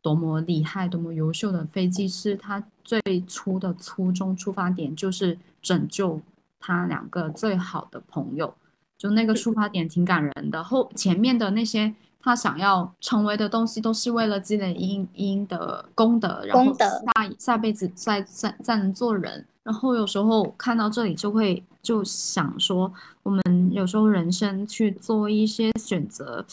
[0.05, 6.21] 多么厉害、多么优秀的飞机师，他最初的初衷、出发点就是拯救
[6.61, 8.55] 他两个最好的朋友，
[8.99, 10.63] 就那个出发点挺感人的。
[10.63, 16.91] 后前面的那些他想要成为的东西，都是为了积累因因的功德，然后下
[17.39, 19.47] 下辈子再再再能做人。
[19.63, 26.45] 然后有时候看到这里，就会就想说，我们有时候人生去做一些选择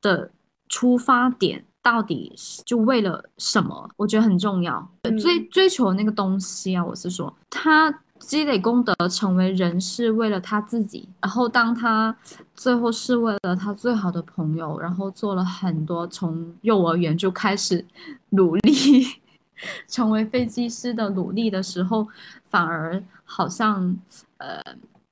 [0.00, 0.30] 的
[0.70, 1.62] 出发点。
[1.88, 2.30] 到底
[2.66, 3.88] 就为了什么？
[3.96, 4.86] 我觉得很重要。
[5.18, 11.08] 追追求那个东西啊，我是说，他积累功德，成为人是为了他自己。
[11.22, 12.14] 然后当他
[12.54, 17.82] 最后是为了他最好的朋友，然后做了很多从幼儿园就开始
[18.36, 19.06] 努力
[19.88, 22.06] 成为飞机师的努力的时候，
[22.50, 23.96] 反而好像
[24.36, 24.62] 呃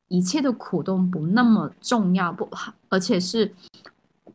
[0.08, 3.50] 一切的苦都不那么重要，不好，而且是，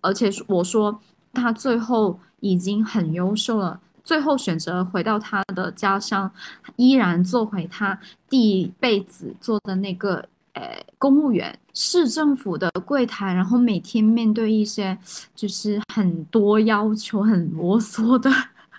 [0.01, 0.99] 而且我说
[1.33, 2.19] 他最后。
[2.43, 6.27] 已经很优秀了，最后选择回到他的家乡，
[6.75, 7.95] 依然做回他
[8.27, 14.97] 第一辈子做的那个呃公务员，市政府的柜台，然后每天面对一些
[15.35, 18.27] 就是很多要求、很啰嗦的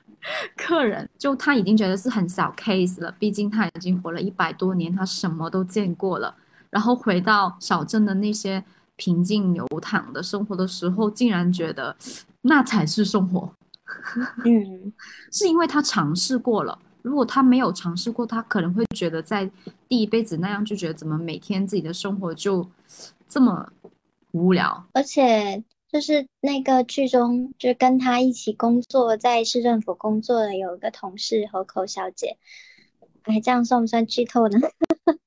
[0.58, 6.34] 客人，就他已经觉得是很小 case 了，毕竟他已经活了一百多年，他什么都见过了，
[6.68, 8.64] 然后回到小镇的那些。
[8.94, 11.96] 平静流淌的生活的时候，竟然觉得
[12.42, 13.54] 那才是生活。
[14.44, 14.92] 嗯，
[15.32, 16.78] 是因为他尝试过了。
[17.02, 19.50] 如果他没有尝试过，他可能会觉得在
[19.88, 22.68] 第一辈子那样，就觉得怎么每天自己的生活就
[23.26, 23.72] 这么
[24.30, 24.86] 无聊。
[24.92, 32.38] 而且就是那个剧中，就跟他一起工作在市政府工作的有一个同事河口小姐，
[33.24, 34.58] 哎，这样算不算剧透呢？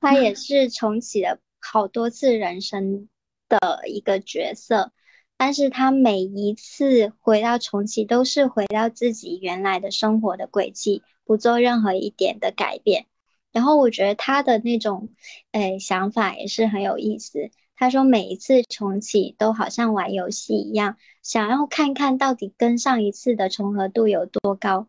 [0.00, 3.08] 她也是重启了好多次人生
[3.48, 4.90] 的一个角色。
[5.36, 13.06] 但是他每一次回到重启，都是回到自己原来的生活的轨迹，不做任何一点的改变。
[13.50, 15.10] 然后我觉得他的那种，
[15.50, 17.50] 诶想法也是很有意思。
[17.74, 24.86] 他说每一次重启都好像玩游戏一样，想要看看到底跟上一次的重合度有多高。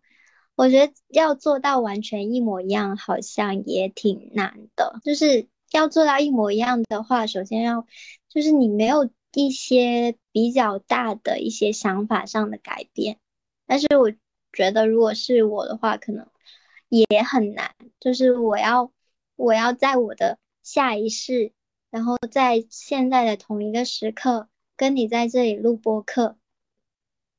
[0.55, 4.99] 我觉得要做到完全一模一样，好像也挺难的。
[5.03, 7.87] 就是要做到一模一样的话，首先要
[8.29, 9.09] 就是你没有。
[9.33, 13.19] 一些比较大的一些想法上的改变，
[13.65, 14.11] 但是我
[14.51, 16.27] 觉得如果是我的话，可能
[16.89, 17.73] 也很难。
[17.99, 18.91] 就是我要
[19.35, 21.51] 我要在我的下一世，
[21.89, 26.37] 然后在现在的同一个时刻跟你在这里录播课，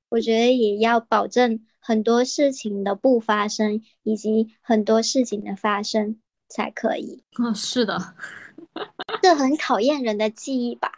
[0.08, 7.22] 我觉得也要保证很多事情的不发生，以及很多事情的发生才可以。
[7.38, 8.16] 嗯，是的，
[9.22, 10.92] 这很考验人的记忆吧。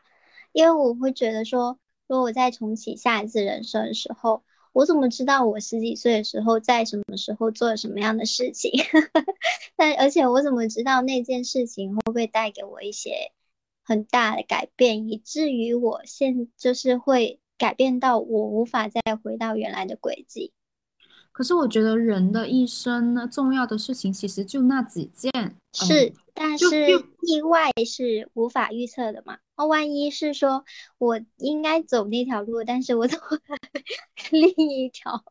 [0.57, 4.43] 因为我会觉得说，如果我再重启下一次人生的时候，
[4.73, 8.71] 我怎么知道我十几岁的时候在什么时候做了什么样的事情？
[9.77, 13.33] 但而且我怎么知道那件事情会不会带给我一些
[13.85, 20.55] 很大的改变，以至于我现就是会改变到我无法再回到原来的轨迹？
[21.37, 25.31] 可是我觉得人的一生呢，重要的事情其实就那几件。
[25.75, 26.67] 是，但是
[27.21, 29.37] 意外是无法预测的嘛？
[29.55, 30.65] 那万一是说
[30.97, 33.19] 我应该走那条路，但是我走
[34.31, 35.23] 另一条，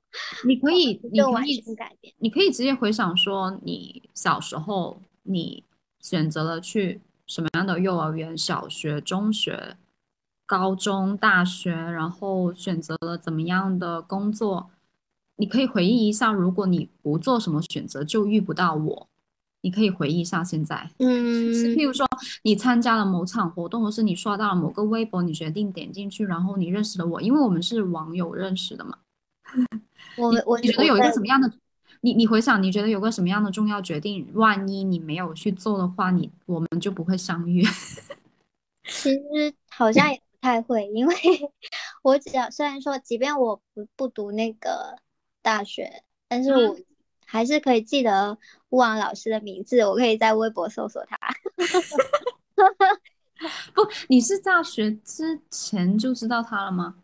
[0.45, 5.63] 你可以，你可以改变，你可以直接回想说，你小时候你
[5.99, 9.75] 选择了去什么样的幼儿园、小学、中学、
[10.45, 14.69] 高中、大学，然后选择了怎么样的工作。
[15.37, 19.07] 你可以回忆一下，如果你不做什么选择，就遇不到我。
[19.61, 22.07] 你可以回忆一下现在，嗯，譬如说
[22.43, 28.99] 你参加了某场活动，或是你刷到了某个微博，你决定点进去，然后你认识了我，因为我们是网友认识的嘛。
[30.17, 31.51] 我我你觉得有一个什么样的？
[32.01, 37.63] 你你回想，你觉得有个什么样的重要决定，万一你没有去做的话，你我们就不会相遇。
[38.85, 39.19] 其实
[39.67, 41.15] 好像也不太会，因为
[42.03, 44.99] 我只要虽然说，即便我不不读那个。
[45.45, 46.75] 大学，但是我
[47.23, 48.35] 还是可以记得
[48.69, 51.19] 乌昂老师的名字，我可以在微博搜索他。
[53.75, 56.95] 不，你是大学之前就知道他了吗？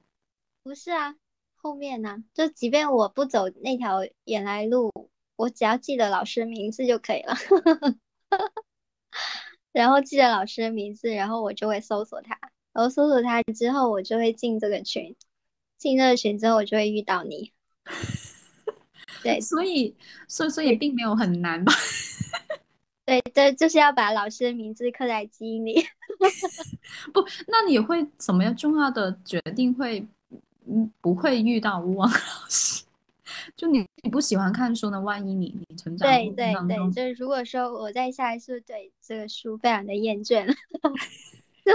[0.64, 1.14] 不是啊，
[1.56, 2.24] 后面呢？
[2.34, 4.92] 就即便我不走那条原来路，
[5.36, 7.36] 我只要记得老师的名字就可以了。
[9.72, 12.40] 然后记得老师的名字，然后我就会搜索他，
[12.74, 15.16] 然后搜索他之后，我就会进这个群，
[15.78, 17.54] 进这个群之后，我就会遇到你。
[19.24, 19.96] 对，所以，
[20.28, 21.74] 所以，所以并没有很难吧？
[23.06, 25.84] 对，对，就是要把老师的名字刻在基因里。
[27.14, 30.06] 不，那你会什么样重要的决定会，
[30.68, 32.18] 嗯，不会遇到吴王老
[32.50, 32.84] 师？
[33.56, 35.02] 就你，你不喜欢看书呢？
[35.02, 40.54] 万一你，你成长对对对，就是如果说我在下一次对这个书非常的厌倦了。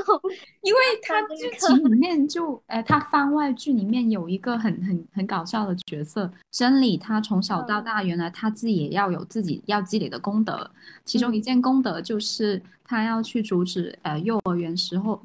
[0.04, 0.22] 就
[0.62, 6.96] 因为他剧情里 面就，哎，他番外剧里面有一个很很很搞笑的角色，真理。
[6.96, 10.70] 他从小到大，原来他自己也要有自己要积累的功德，
[11.04, 15.20] 其中一件功德就是他要去阻止，呃，幼儿园时候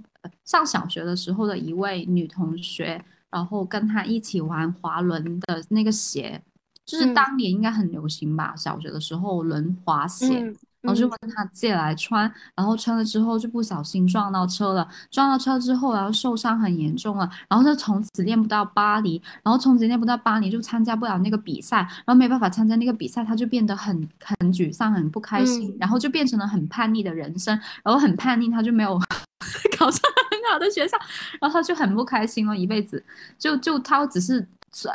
[0.46, 6.42] 上小学的时候的一位女同学，然后跟他一起玩滑轮的那个鞋，
[6.86, 10.28] 就是当年应该很流行吧，小学的时候轮滑鞋。
[10.36, 10.56] 然
[10.88, 27.54] 后就问他借来穿，然后穿了之后就不小心撞到车了，撞到车之后然后受伤很严重了，然后就从此练不到巴黎，然后从此练不到巴黎就参加不了那个比赛，然后没办法参加那个比赛，他就变得很很沮丧，很不开心，然后就变成了很叛逆的人生，
[27.84, 29.00] 然后很叛逆，他就没有
[29.78, 30.02] 考上
[30.32, 30.98] 很好的学校，
[31.40, 33.04] 然后他就很不开心了，一辈子
[33.38, 34.48] 就就他只是。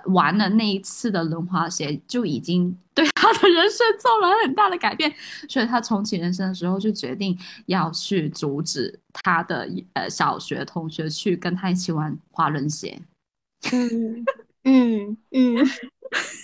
[0.06, 5.12] 玩了那一次的轮滑鞋，就已经对他的人生做了很大的改变，
[5.48, 13.00] 所以他重启人生的时候就决定要去阻止他的呃小学同学去跟他一起玩滑轮鞋。
[13.72, 14.24] 嗯
[14.64, 15.66] 嗯嗯，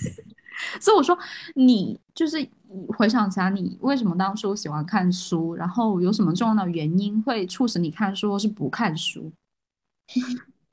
[0.81, 1.19] 所以我说，
[1.55, 2.47] 你就是
[2.89, 9.33] 回想起来，你为什么当初喜欢看书，然后有什么重要的原因会促使你看书，或是不看书？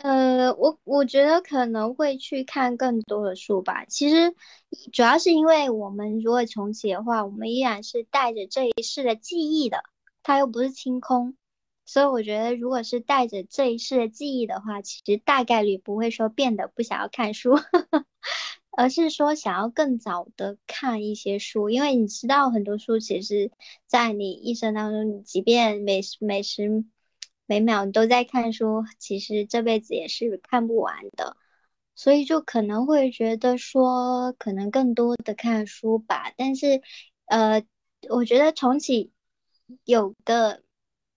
[0.01, 3.83] 呃，我我觉得可能会去看更多的书吧。
[3.83, 4.33] 其实
[4.93, 9.83] 主要是因为我们如果重启的话，我们依然是带着这一世的记忆的，
[10.23, 11.35] 它又不是清空。
[11.85, 17.57] 所以我觉得，如果是带着这一世的记忆的话，其实大概率不会说变得不想要看书，
[18.71, 21.69] 而是说想要更早的看一些书。
[21.69, 23.51] 因为你知道，很多书其实，
[23.85, 26.85] 在你一生当中，你即便每时每时。
[27.49, 31.35] 每秒都在看书，其实这辈子也是看不完的，
[31.95, 36.31] 所以就可能会觉得说，可能更多的看书吧。
[36.37, 36.83] 但是，
[37.25, 37.63] 呃，
[38.09, 39.11] 我觉得重启
[39.83, 40.61] 有个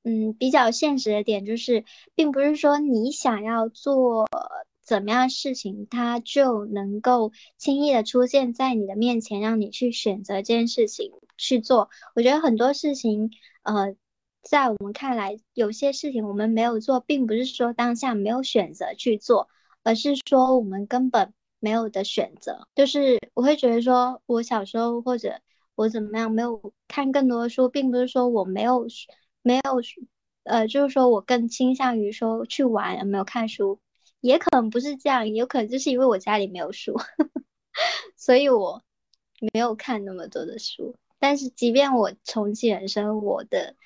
[0.05, 4.27] 嗯比较现实的点，就是并不是说你想要做
[4.83, 11.91] 怎么样事情，它就能够轻易的出现在你的面前，让你去选择这件事情去做。
[12.15, 13.31] 我觉得很多事情，
[13.65, 13.95] 呃。
[14.43, 19.49] 在我们看来，有些事情我们没有做，并不是说当下没有选择去做，
[19.85, 22.67] 而是说我们根本没有的选择。
[22.75, 25.41] 就是我会觉得说，我小时候或者
[25.77, 28.87] 我怎么样没有看更多的书，并不是说我没有
[29.43, 29.61] 没有，
[30.43, 33.79] 呃，就是说我更倾向于说去玩，没有看书，
[34.21, 36.97] 也可能不是这样，也有可能就是因为我家里没有书，
[38.17, 38.83] 所以我
[39.55, 40.97] 没有看那么多的书。
[41.21, 43.77] 但是即便我重启人生，我的。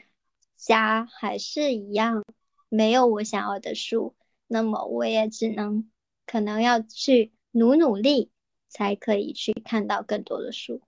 [0.66, 2.24] 家还是一样
[2.68, 4.14] 没有我想要的书，
[4.48, 5.88] 那么我也只能
[6.26, 8.30] 可能要去努努力，
[8.68, 10.82] 才可以去看到更多的书。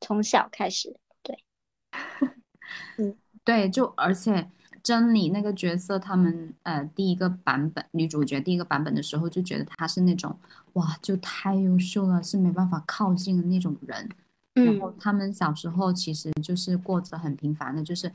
[0.00, 1.44] 从小开始，对，
[2.98, 4.50] 嗯，对，就而且
[4.82, 10.36] 真理那个角色，他们呃第一个版本女主角第一个版本的时候，就觉得她是那种
[10.72, 14.08] 哇，就太优秀了，是没办法靠近的那种人。
[14.54, 18.10] 然后他们小时候其实就是过着很平凡的，就是。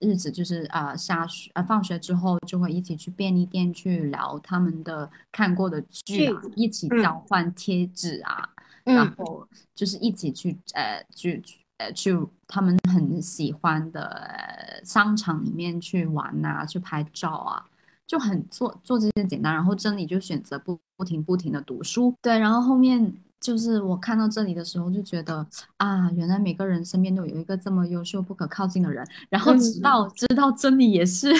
[0.00, 8.48] 日子就是啊，下学啊，放学之后就会一起去便利店去聊他们的看过的剧啊，一起交换贴纸啊，
[8.84, 11.42] 然后就是一起去呃去
[11.78, 12.14] 呃去
[12.46, 17.64] 他们很喜欢的商场里面去玩啊，去拍照啊，
[18.06, 19.54] 就很做做这些简单。
[19.54, 23.14] 然后真理就选择不不停不停的读书，对，然后后面。
[23.40, 29.06] 就是我看到这里的时候就觉得啊，原来每个人身边都有一个这么优秀不可靠近的人。
[29.28, 31.32] 然后直到知道真理也是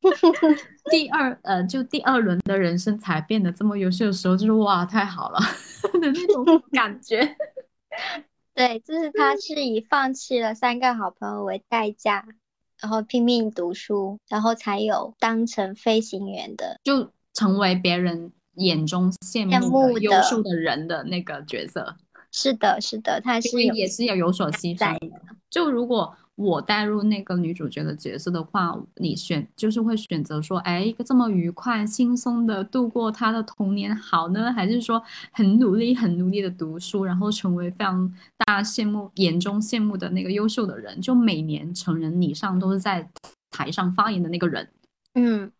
[0.90, 5.40] 第二呃，就第二轮的人生才变得这么优秀的时候，就是哇，太好了
[6.00, 7.36] 的那种感觉。
[8.54, 12.26] 对，就是他是以放弃了三个好朋友为代价，
[12.80, 18.32] 然后拼命读书，然后才有当成飞行员的，就成为别人。
[18.58, 21.96] 眼中羡慕的优秀的人的那个角色，
[22.30, 25.20] 是的，是的，他是也是要有所牺牲的。
[25.50, 35.02] 就如果我带入那个女主角的角色的话，你选就是会选择说，哎，一个这么愉快、轻松的度过她的童年好呢，还是说
[35.32, 41.00] 很努力、很努力的读书，然后成为非常大家羡慕、眼中羡慕的那个优秀的人？
[41.00, 43.08] 就每年成人礼上都是在
[43.50, 44.68] 台上发言的那个人，
[45.14, 45.50] 嗯。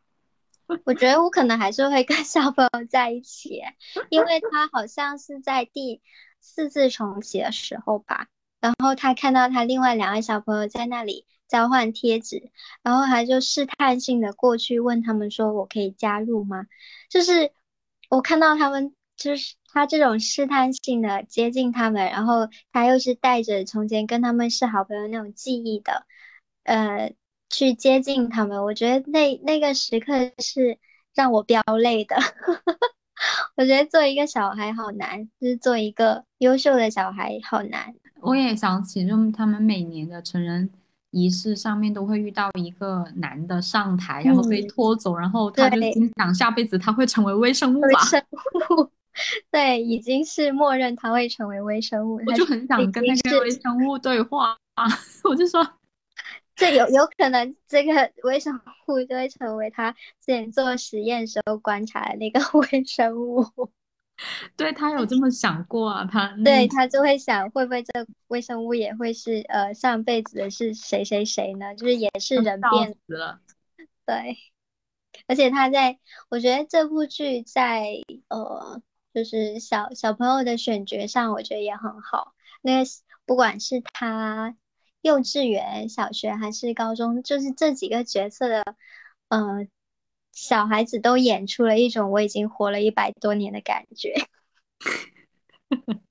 [0.84, 3.62] 我觉得我可能还是会跟 小朋友在一起，
[4.10, 6.00] 因为他好像是在第
[6.40, 8.28] 四次重启的时候吧，
[8.60, 12.50] 然后他看到他另外两位小朋友在那里交换贴纸，
[12.82, 16.66] 然后他就试探性的过去问他们说：“我可以加入吗？”
[17.08, 17.52] 就是
[18.10, 26.06] 我看到他们，就是他这种试探性的接近他们，然后他又是带着从前跟他们是好朋友那种记忆的，
[26.64, 27.14] 呃。
[27.50, 30.78] 去接近他们，我觉得那那个时刻是
[31.14, 32.16] 让我飙泪的。
[33.56, 37.94] 我觉得做一个小孩好难，就是做一个优秀的小孩好难。
[38.20, 40.70] 我也想起，就他们每年的成人
[41.10, 47.88] 仪式上面都会遇到一个男的上台，然后被拖走，然后他就心想下辈子他会成为微生物吧？
[47.88, 48.22] 微生
[48.76, 48.90] 物，
[49.50, 52.20] 对，已经是默认他会成为微生物。
[52.24, 54.86] 我就很想跟那个微生物对话啊，
[55.24, 55.66] 我就说。
[56.58, 63.46] 这有有可能，这个微生物就会成为他之前做实验时候观察的那个 微生物。
[64.56, 66.04] 对他有这么想过啊？
[66.10, 71.76] 他 对他就会想，会不会这微生物也会是呃上辈子的是谁谁谁呢？
[71.76, 73.40] 就是也是人变死了。
[74.04, 74.36] 对，
[75.28, 77.86] 而且他在，我觉得这部剧在
[78.26, 78.82] 呃，
[79.14, 82.34] 就是小小朋友的选角上，我觉得也很好。
[82.62, 82.90] 那个
[83.24, 84.56] 不管是他。
[85.02, 88.64] 幼稚园、小学还是高中，就是这几个角色的，
[89.28, 89.66] 呃，
[90.32, 94.14] 小孩子都演出了一种我已经活了一百多年的感觉。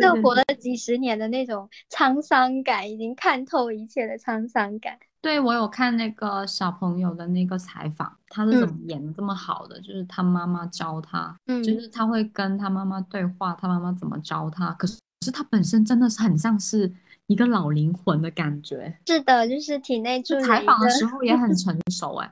[0.00, 4.98] 就活了几十年的那种沧桑感，已经看透一切的沧桑感。
[5.20, 9.78] 对，我有看那个小朋友的那个采访，他是怎么演的这么好的？
[9.80, 14.72] 就是他妈妈教他，嗯就是他会跟他妈妈对话，他妈妈怎么教他。
[14.72, 16.90] 可是，可是他本身真的是很像是
[17.32, 18.98] 一个老灵魂的感觉。
[19.06, 22.30] 是的，就是体内住采访的时候也很 成熟，哎，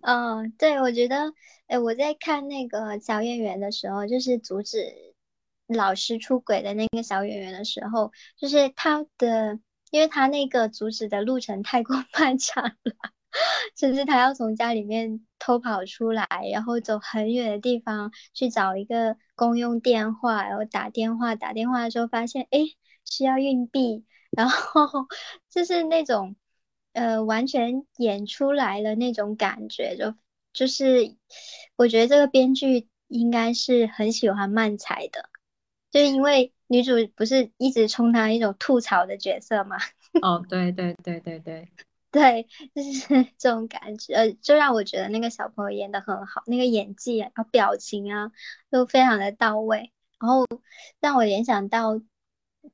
[0.00, 1.32] 嗯，对，我觉得，
[1.66, 4.94] 哎，我在看那个小演员的时候，就是阻止
[5.66, 9.58] 老师出轨的那个小演员的时候，就是他的，
[9.90, 12.92] 因为他那个阻止的路程太过漫长了，
[13.76, 22.60] 甚至他要从家里面偷跑出来，然后走很远的地方去找一个公用电话，然后打电话，打电话的时候发现，哎，
[23.04, 25.06] 需要硬币，然后
[25.50, 26.36] 就是那种。
[26.94, 30.14] 呃，完全演出来了那种感觉，就
[30.52, 31.14] 就是
[31.76, 35.28] 我觉得这个编剧应该是很喜欢漫才的，
[35.92, 39.76] 就是因为女主不是一直充当一种吐槽的角色嘛，
[40.22, 41.68] 哦，对对对对对，
[42.10, 43.06] 对，就是
[43.38, 48.32] 这种感觉，呃，就让我觉得那个小朋友演的很好，那个演技啊、表情啊
[48.70, 50.44] 都非常的到位，然后
[50.98, 52.00] 让我联想到，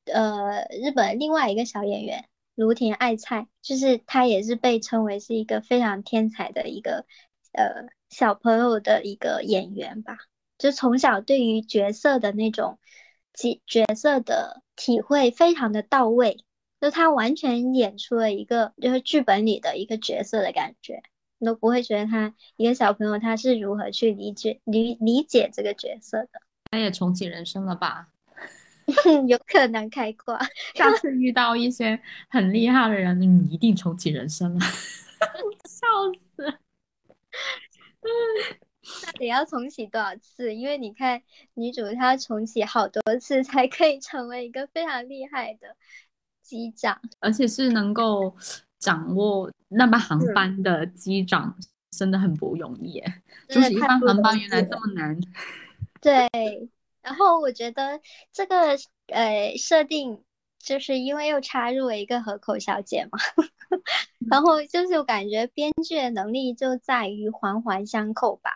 [0.05, 2.28] 呃，日本另外一个小演员。
[2.57, 7.05] 芦田爱菜，就是他也是被称为是一个非常天才的一个
[7.51, 10.18] 呃小朋友的一个演员吧，
[10.57, 12.78] 就从小对于角色的那种
[13.32, 16.45] 角角色的体会非常的到位，
[16.80, 21.03] 就他完全演出了一个就是剧本里的一个角色的感觉，
[21.38, 26.40] 你都不会觉得他一个小朋友他是如何去理解理理解这个角色的，
[26.70, 28.11] 他也重启人生了吧？
[29.26, 30.39] 有可能开挂。
[30.74, 34.61] 下次遇到一些很厉害的人，你一定重启人生了，
[35.68, 35.87] 笑
[36.37, 36.59] 死！
[39.07, 40.55] 那得要重启多少次？
[40.55, 41.22] 因为你看
[41.55, 45.74] 女主她重启好多次 才可以成为一个非常厉害的
[46.43, 48.37] 机长，而且是能够
[48.78, 51.57] 掌握那班航班的机长，
[51.97, 53.22] 真的很不容易耶。
[53.49, 55.18] 主持一般航班原来这么难。
[56.03, 56.28] 对。
[57.05, 58.00] 然后我觉得
[58.32, 58.76] 这个
[59.09, 60.24] 呃设定，
[60.59, 63.18] 就是因为又插入了一个河口小姐嘛，
[64.30, 68.50] 然后就是我感觉编剧的能力就在于环环相扣吧，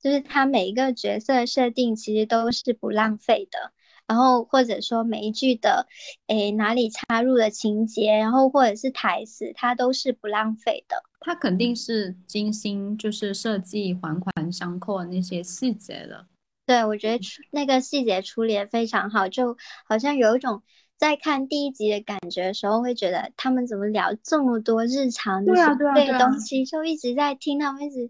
[0.00, 3.72] 就是他每一个角色设定其实都是不浪费的，
[4.06, 5.86] 然后或者说每一句的
[6.26, 11.02] 诶哪里插入的情节，然后或者是台词，它都是不浪费的。
[11.20, 16.26] 他肯定是精心就是设计环环相扣的那些细节的。
[16.70, 20.62] 对，我觉得那个细节处理的非常好，就好像有一种
[20.96, 25.52] 在看第一集的感觉的时候，会觉得他们怎么聊这么多日常的
[25.96, 28.08] 对东西，就一直在听他们一直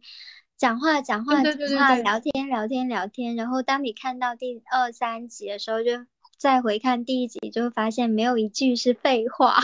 [0.59, 3.35] 讲话、讲话、讲话、聊天、聊天、聊天。
[3.35, 5.93] 然后当你看到第二三集的时候，就
[6.37, 9.57] 再回看第一集，就会发现没有一句是废话，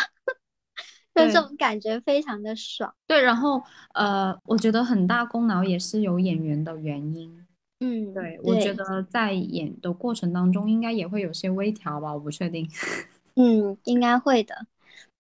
[1.15, 2.95] 就这种感觉非常的爽。
[3.07, 7.46] 对，然后呃，我觉得很大功劳也是有演员的原因。
[7.81, 12.67] 嗯，对，我觉得在演的过程当中，应该也会有些微调吧，我不确定。
[13.37, 14.67] 嗯，应该会的。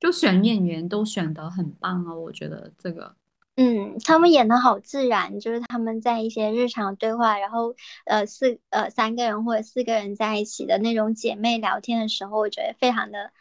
[0.00, 3.14] 就选演员都选得很棒啊，我觉得这个。
[3.56, 7.74] 嗯，他们演的好自然，就是他们在一些日常对话，然后
[8.06, 13.32] 呃四呃三个人或者四个人在一起的那种姐妹聊天的时候，我觉得非常的，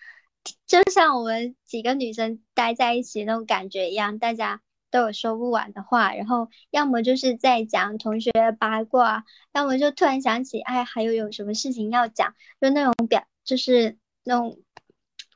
[0.68, 4.62] 就像我们几个女生待在一起那种感觉一样，大家。
[4.96, 14.58] 都有说不完的话，然后要么就是在讲同学八卦，要么就突然想起，哎，还有有什么事情要讲，就那种表，就是那种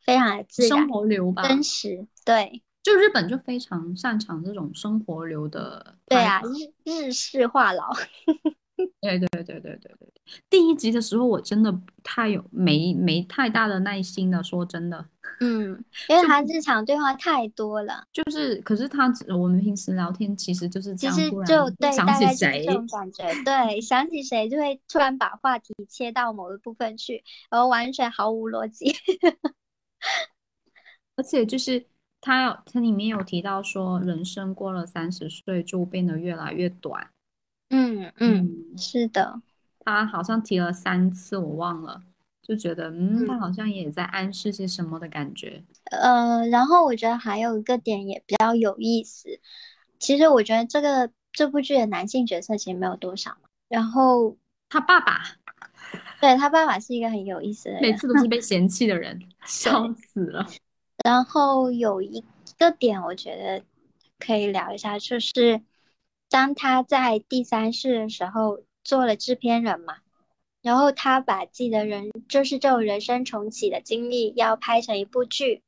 [0.05, 2.07] 非常的自然、生活流吧，真实。
[2.24, 5.97] 对，就日本就非常擅长这种生活流的。
[6.07, 6.41] 对啊，
[6.86, 7.93] 日日式话痨。
[9.01, 10.14] 对对对对对对对，
[10.49, 15.05] 第一集的时候我真的太有没没太大的耐心的，说真的，
[15.39, 28.93] 嗯，因为他日常对话太多了，就是可是他我们平时聊天其实就是其实就对想起谁这种感觉，对，想起谁就会突然把话题切到某一部分去，然后完全毫无逻辑，
[31.15, 31.85] 而且就是
[32.21, 37.09] 他他里面有提到说，人生过了三十岁就变得越来越短。
[37.69, 39.41] 嗯嗯，是的，
[39.85, 42.01] 他好像提了三次，我忘了，
[42.49, 45.63] 就觉得嗯，他好像也在暗示些什么的感觉。
[45.91, 49.39] 呃，然后我觉得还有一个点也比较有意思，
[49.99, 53.37] 其实我觉得这个这部剧的男性角色其实没有多少，
[53.67, 54.35] 然后
[54.67, 55.21] 他爸爸，
[56.19, 60.47] 对他爸爸是一个很有意思的人，每次都是被 嫌弃的人，笑死了。
[61.05, 62.25] 然后有一
[62.57, 63.63] 个点我觉得
[64.17, 65.61] 可以聊一下，就是。
[66.31, 69.95] 当他在第三世的时候做了制片人嘛，
[70.62, 75.64] 然后他把自己的人，就是这种人生重启的经历，要拍成一部剧。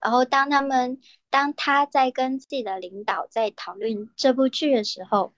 [0.00, 5.32] 然后当他们，当他在跟自己的领导在讨论这部剧的时候，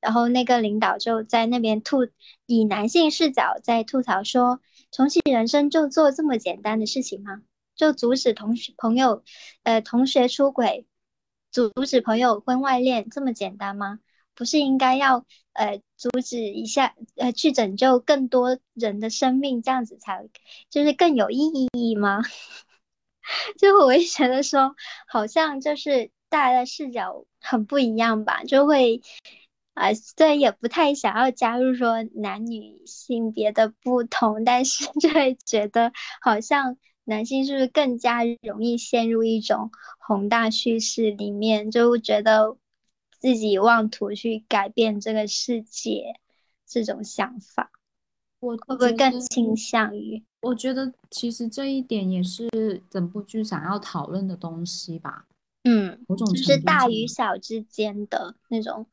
[0.00, 2.08] 然后那个领导就在那边吐，
[2.46, 7.42] 以男性视角在吐槽说：“重启人生就做这么简单的事情吗？
[7.74, 9.22] 就阻止同学朋友，
[9.62, 10.86] 呃，同学出轨，
[11.50, 14.00] 阻止朋友婚外恋这么简单吗？
[14.38, 20.28] 不是应该要呃阻止一下，呃去拯救更多人的生命，这样子才
[20.70, 22.22] 就是更有意义吗？”
[23.58, 24.74] 就我会觉得说，
[25.06, 29.02] 好像就是大家的视角很不一样吧，就会
[29.74, 42.56] 啊，虽然也不太想要加入说男女性别的不同，但是就会觉得好像男性是不是更加容易陷入一种宏大叙事里面，就觉得
[43.18, 46.20] 自己妄图去改变这个世界
[46.66, 47.70] 这种想法，
[48.40, 50.24] 我会不会更倾向于？
[50.40, 52.48] 我觉得其实这一点也是
[52.88, 55.26] 整部剧想要讨论的东西吧。
[55.64, 58.86] 嗯，某种就是大与小之间的那种，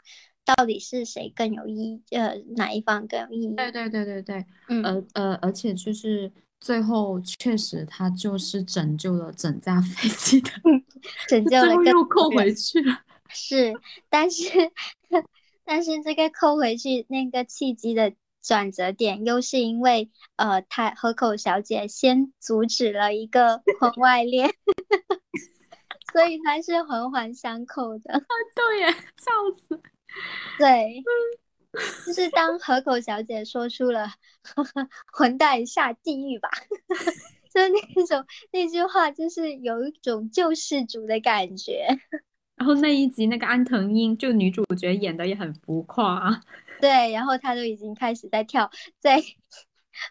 [0.43, 2.01] 到底是谁更有意义？
[2.09, 3.55] 呃，哪一方更有意义？
[3.55, 10.49] 对对对对对，嗯，而呃，而且就是最后确实他就是拯救了整架飞机的，
[11.29, 13.01] 拯救了，又扣回去了。
[13.35, 13.73] 是，
[14.09, 14.49] 但是
[15.63, 18.13] 但是这个扣回去那个契机的。
[18.47, 24.47] 转折点又是因为，呃，他河口小姐先阻止了一个 婚外恋，
[26.13, 28.13] 所以他是环环相扣的。
[28.13, 28.21] 啊
[28.53, 29.81] 对耶，笑死。
[30.59, 31.03] 对，
[32.05, 34.13] 就是当河口小姐说出了
[35.11, 36.51] “混蛋下地狱吧”，
[37.51, 41.87] 就是那种那句话，就是有一种救世主的感觉。
[42.55, 46.41] 然后那一集那个安藤樱就女主角演的也很浮夸。
[46.81, 49.21] 对，然后她都已经开始在跳，在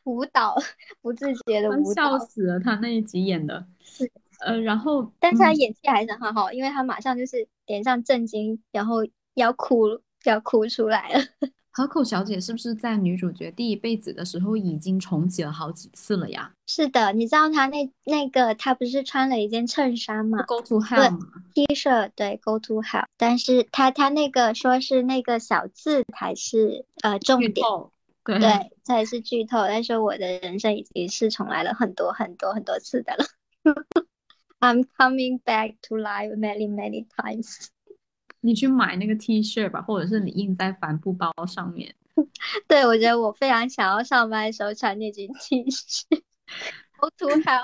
[0.05, 0.57] 舞蹈，
[1.01, 2.61] 不自觉的舞蹈，笑死了。
[2.61, 11.21] 她那一集演的，是呃，然后，但是她演技还是很好，因为她马上就是脸上震惊，然后要哭，要哭出来了。
[11.77, 16.53] 河口小姐是不是在女主角第一辈子的时候已经重启了好几次了呀？
[16.69, 21.19] 是的，你知道她那那个她不是穿了一件衬衫吗？Go to hell
[21.53, 23.07] T 恤对，Go to hell。
[23.17, 27.67] 但是她她那个说是那个小字才是呃重点，
[28.23, 29.67] 对对，才是剧透。
[29.67, 33.25] 但是我的人生已经是重来了很多很多很多次的了。
[34.61, 37.67] I'm coming back to life many many times.
[38.45, 41.95] 你去买那个 T 恤吧，或者是你印在帆布包上面。
[42.69, 46.05] 对，我觉得我非常想要上班的时候穿那件 T 恤。
[47.01, 47.63] 好土豪。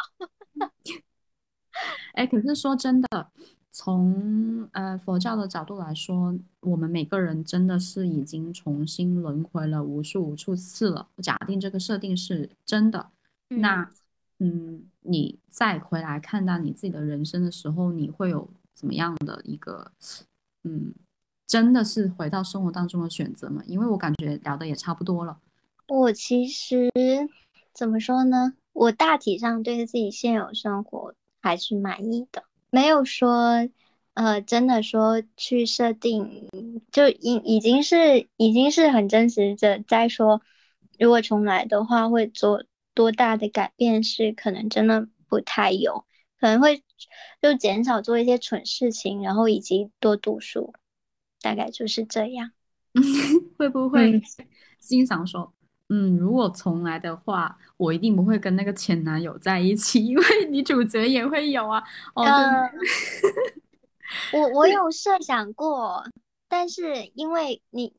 [2.15, 3.31] 哎，可是说真的，
[3.71, 11.09] 从呃佛教的角度来说，我们每个人真的是已经重新轮回了无数无数次了。
[11.23, 13.11] 假定这个设定是真的，
[13.49, 13.91] 那
[14.39, 19.93] 嗯，你再回来看到你自己的人生的时候，你会有怎么样的一个？
[20.63, 20.95] 嗯，
[21.47, 23.63] 真的是回到生活当中的选择吗？
[23.67, 25.39] 因为我感觉聊的也差不多了。
[25.89, 26.91] 我其实
[27.73, 28.53] 怎么说呢？
[28.73, 33.69] 我大体上对自己现有生活还是满意的，没有说
[34.15, 36.49] 呃，真的说去设定，
[36.93, 39.83] 就已已经是已经是很真实的。
[39.89, 40.43] 再说，
[40.99, 44.03] 如果重来的话，会做多大的改变？
[44.05, 46.05] 是可能真的不太有，
[46.39, 46.83] 可能会。
[47.41, 50.75] 就减少做一些蠢事情，然后以及多读书，
[51.41, 52.53] 大概就是这样。
[53.57, 54.21] 会不会
[54.79, 55.53] 心想说，
[55.89, 61.83] 嗯，如果重来的话，我一定不会跟那个前男友在一起， 因为女主角也会有啊。
[62.15, 62.25] 哦，
[64.33, 66.05] 我我有设想过，
[66.49, 67.95] 但是因为你。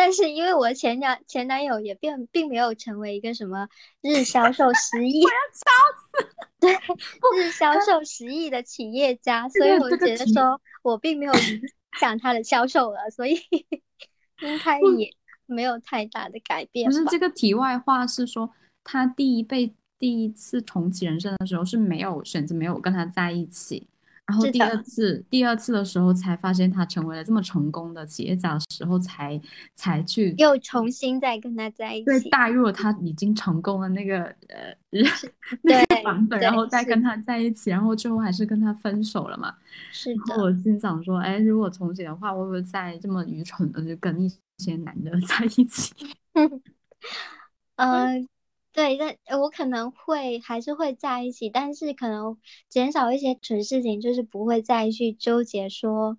[0.00, 3.68] 但是因为我前男前男友也并并没有成为一个什么
[4.00, 5.68] 日销售十 亿，我要笑
[6.00, 6.72] 死，对，
[7.36, 11.60] 日销售十亿的企业家，所以我觉得说我并没有影
[12.00, 13.34] 响他的销售额，所以
[14.40, 15.12] 应该也
[15.44, 16.86] 没有太大的改变。
[16.86, 18.50] 不是这个题外话是说，
[18.82, 23.86] 他第一辈第一次重启人生的时候是没有选择没有跟他在一起。
[24.30, 29.40] 然后第二次，第二次的时候才发现他成为了这么成功的企业家的时候，才
[29.74, 34.72] 才去又重新再跟他在一起，对，带入了他已经成功的那个呃
[35.62, 39.52] 那个版本，然后再跟他在一起，然后最后还是跟他分手了嘛。
[39.90, 40.40] 是的。
[40.40, 44.28] 我心想说，哎，如果重启的话，会不会再这么愚蠢的就跟一
[44.58, 45.92] 些男的 在一起？
[47.74, 48.28] 嗯。
[48.72, 56.16] 对，但我可能会还是会在一起，但是可能减少一些蠢事情，就是不会再去纠结说，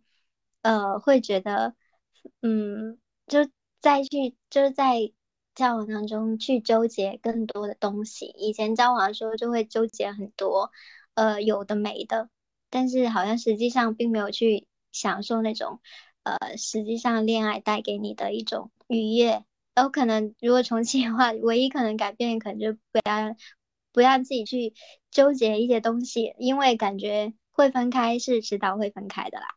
[0.62, 1.76] 呃，会觉得，
[2.42, 3.40] 嗯，就
[3.80, 5.12] 再去就是在
[5.56, 8.26] 交往当中去纠结更多的东西。
[8.38, 10.72] 以前交往的时候就会纠结很多，
[11.14, 12.30] 呃，有的没的，
[12.70, 15.80] 但是好像实际上并没有去享受那种，
[16.24, 19.46] 呃，实际上恋爱带给你的一种愉悦。
[19.76, 23.36] 有可能如果重启的话，唯一可能改变可能就不要
[23.94, 24.74] 不要自己去
[25.10, 29.48] 纠结一些东西，因为感觉会分开是迟早会分开的啦。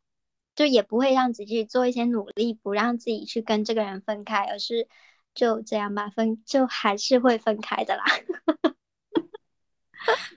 [0.54, 4.86] 就也不会让自己做一些努力，不让自己去跟这个人分开，而是
[5.34, 8.04] 就这样吧，分就还是会分开的啦。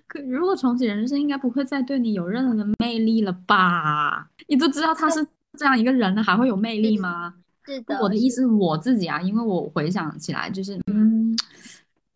[0.08, 4.32] 可如果重启人生，应该不会再对你有任何的魅力了吧？
[4.48, 5.24] 你都知道他是
[5.56, 7.36] 这样一个人了，还会有魅力吗？
[7.68, 11.38] 是的，我的意思是我自己啊，因为我回想起来，就是嗯。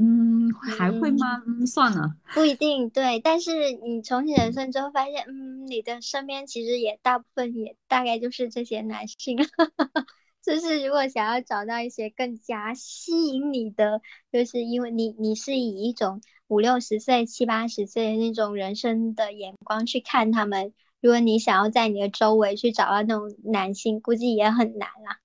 [0.04, 1.43] 嗯，还会吗？
[1.45, 3.20] 嗯，算了，不一定对。
[3.20, 9.38] 但是你重启人生之后发现，嗯，你的身边其实也大部分也大概就是这些男性。
[10.41, 20.74] 就是如果想要找到一些更加吸引你的，就是因为你你是以一种五六十岁、七八十岁那种人生的眼光去看他们。
[20.99, 25.20] 如果你想要在你的周围去找到那种男性，估计也很难啦。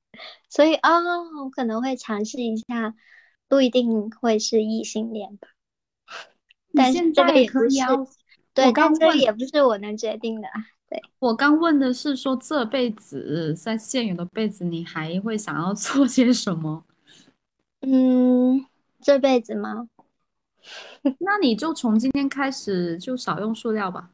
[0.49, 0.99] 所以啊，
[1.43, 2.95] 我可能会尝试一下。
[3.49, 5.47] 不一定会是异性恋吧，
[6.75, 7.79] 但是这个也不是，
[8.53, 10.49] 对，但这也不是我能决定的。
[10.91, 16.85] 对我刚问的是说，这辈子在现有的辈子，你还会想要 做些什么？
[17.83, 18.67] 嗯，
[19.01, 19.89] 这辈子吗？
[21.21, 24.11] 那你就从今天开始就少用塑料吧。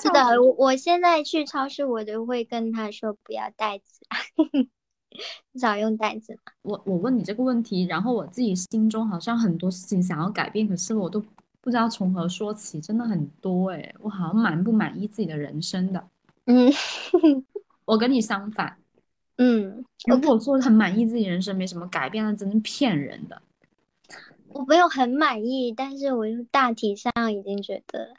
[0.00, 4.06] 是的，我我现在去超市，我都会跟他说不要袋子。
[5.60, 6.36] 少用袋子。
[6.62, 11.22] 我我问你这个问题，然后我自己心中好像很多事情想要改变，可是我都
[11.60, 16.04] 不知道从何说起，真的很多哎，我好像蛮不满意自己的人生的。
[16.46, 16.72] 嗯，
[17.86, 18.76] 我跟你相反。
[19.36, 23.40] 嗯，如果说很满意自己人生，没什么改变，那真是骗人的。
[24.48, 28.14] 我没有很满意，但是我就大体上已经觉得，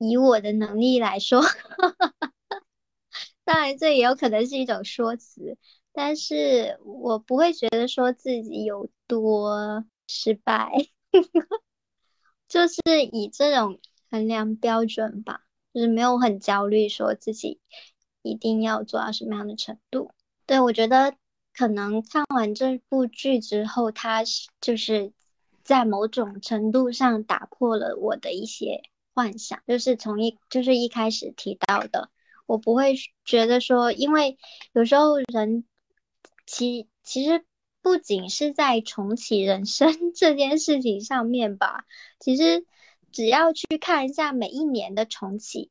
[0.00, 1.42] 以我的能力来说，
[3.44, 5.56] 当然这也有可能是一种说辞。
[5.92, 10.70] 但是我不会觉得说自己有多失败，
[12.48, 12.80] 就是
[13.12, 13.78] 以这种
[14.10, 15.42] 衡量标准吧，
[15.74, 17.60] 就是没有很焦虑说自己
[18.22, 20.12] 一定要做到什么样的程度。
[20.46, 21.16] 对我觉得
[21.52, 25.12] 可能看完这部剧之后，它是就是
[25.64, 28.80] 在某种程度上打破了我的一些
[29.14, 32.10] 幻想，就是从一就是一开始提到的，
[32.46, 32.94] 我不会
[33.24, 34.38] 觉得说，因为
[34.72, 35.64] 有时候人。
[36.46, 37.44] 其其实
[37.80, 41.84] 不仅是在重启人生 这件事情上面吧，
[42.18, 42.66] 其实
[43.12, 45.70] 只要去看一下每一年的重启，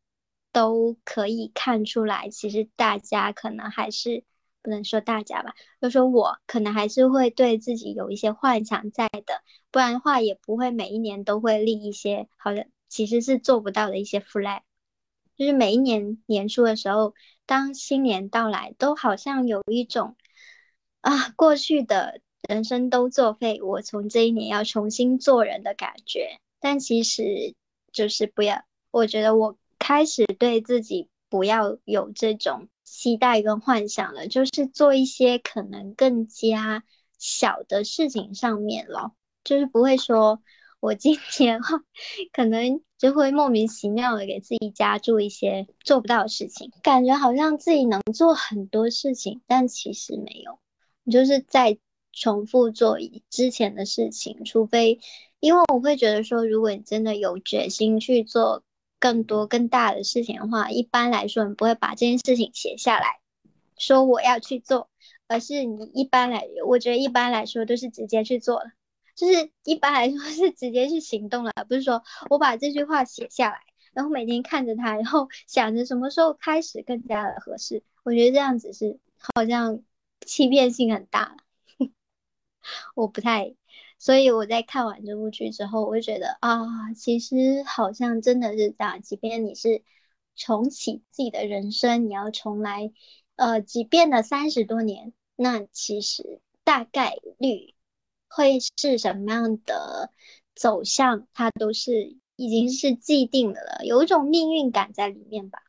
[0.53, 4.23] 都可以看出来，其实大家可能还是
[4.61, 14.61] 不能说大家吧，就说我可能还是会对自己有一些幻想在的，不然的话也不会每一年都会立一些好像其实是做不到的一些 flag，
[15.37, 17.13] 就是每一年年初的时候，
[17.45, 20.17] 当新年到来，都好像有一种。
[21.01, 22.19] 啊，过去的
[22.49, 26.41] 人生都作废，我从这一年要重新做人的感觉。
[26.59, 27.55] 但其实
[27.93, 36.83] 就是不要，我觉得我开始对自己不要有这种期待跟幻想了，就是做一些可能更加
[37.17, 39.13] 小的事情上面了，
[39.45, 40.43] 就是不会说
[40.79, 41.59] 我今年
[42.31, 50.59] 可能就会莫名其妙的给自己加注一些做不到的事情，感觉好像自己能做很多事情，但其实没有。
[51.03, 51.77] 你就是在
[52.11, 52.97] 重复做
[53.29, 54.99] 之前的事情，除非，
[55.39, 58.63] 因为我会觉得说，如果你真的有决心去做
[58.99, 63.19] 更多更大的事情的话，一般来说你不会把这件事情写下来，
[63.77, 64.89] 说我要去做，
[65.27, 68.71] 而是你一般来，我觉得一般来说都是直接去做了，
[69.19, 73.59] 就是一般来说 是直接去行动了，不是说我把这句话写下来，
[73.93, 79.83] 然后每天看着它，然后想着什么时候开始更加的合适，我觉得这样子是好像。
[80.25, 81.37] 欺骗性很大，
[82.93, 83.55] 我不太，
[83.97, 89.01] 所以我在看完这部剧之后，我就觉得啊，其实好像真的是这样。
[89.01, 89.81] 即便你是
[90.35, 92.91] 重启自己的人生，你要重来，
[93.37, 97.73] 呃，即便了三十多年，那其实大概率
[98.29, 100.11] 会是什么样的
[100.55, 105.59] 走向，它都是已经是既定的了，有一种命运感在里面吧，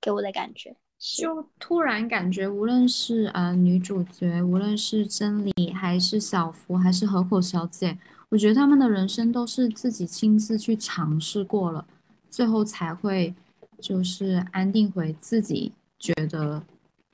[0.00, 0.76] 给我的感觉。
[0.98, 7.98] 就突然感觉，无论是呃女主角，无论是真理，还是小福，还是河口小姐，
[8.28, 11.84] 我觉得他们的人生都是自己亲自去尝试过了，
[12.28, 13.34] 最后才会
[13.80, 16.62] 就是安定回自己觉得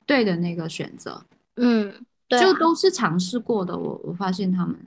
[0.05, 1.25] 对的那个选择。
[1.55, 3.77] 嗯，对啊就都是尝试过的。
[3.77, 4.77] 我我发现他们，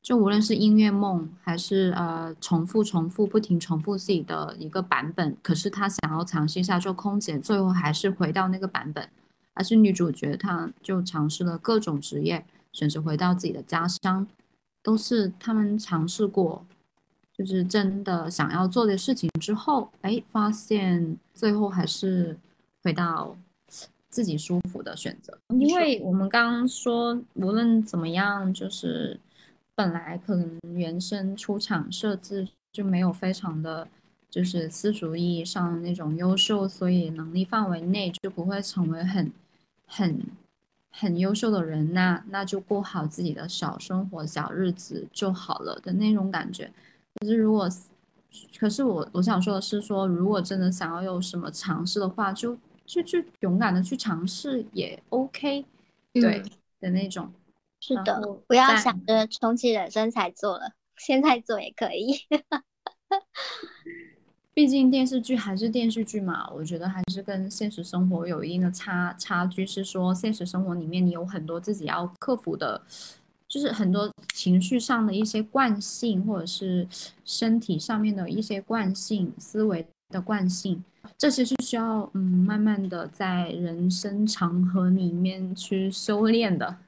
[0.00, 9.08] 就无论是音乐梦，还是呃重复重复不停重复自己的一个版本，可是他想要尝试一下做空姐，最后还是回到那个版本。
[9.54, 14.24] 还是女主角，她就尝试了各种职业，选择回到自己的家乡，
[14.84, 16.64] 都是他们尝试过，
[17.36, 22.38] 就是真的想要做的事情之后，哎，发现最后还是
[22.84, 23.36] 回到
[24.08, 25.38] 自己舒服的选择。
[25.48, 29.18] 因为我们刚刚说，无论怎么样，就是
[29.74, 33.86] 本来可能原生出厂设置就没有非常的。
[34.30, 39.32] 就是私塾意义上的那种优秀，所以能力范围内就不会成为很。
[39.90, 40.22] 很
[40.90, 46.70] 很优秀的人，那那就过好自己的小生活、小日子就好了的那种感觉。
[47.14, 47.66] 可是如果，
[48.58, 52.54] 可是我我想说的是，说如果真的想要有什么尝试的话，就
[52.88, 55.64] 就去勇敢的去尝试也 OK，
[56.14, 56.42] 对
[56.80, 57.30] 的那种。
[57.80, 62.16] 是的，不要想着重启人生才做了，现在做也可以。
[64.54, 69.64] 毕竟电视剧还是电视剧嘛，我觉得还是跟现实生活有一定的差差距。
[69.64, 72.82] 是说现实生活里面你有很多自己要克服的，
[73.46, 76.88] 就是很多情绪上的一些惯性，或者是
[77.24, 80.82] 身体上面的一些惯性、思维的惯性，
[81.16, 86.78] 这些是需要嗯慢慢的在人生长河里面去修炼的。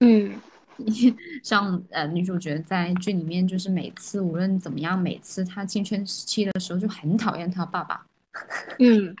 [0.00, 0.40] 嗯。
[1.44, 8.04] 像呃女主角在剧里面，就是每次无论怎么样，每次她青春期的时候就很讨厌她爸爸。
[8.80, 9.14] 嗯，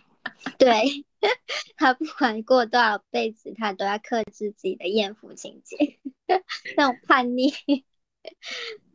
[0.58, 1.04] 对，
[1.76, 5.98] 她不管过多少辈子，她都要克制自己的艳福情节，
[6.76, 7.52] 那种叛逆，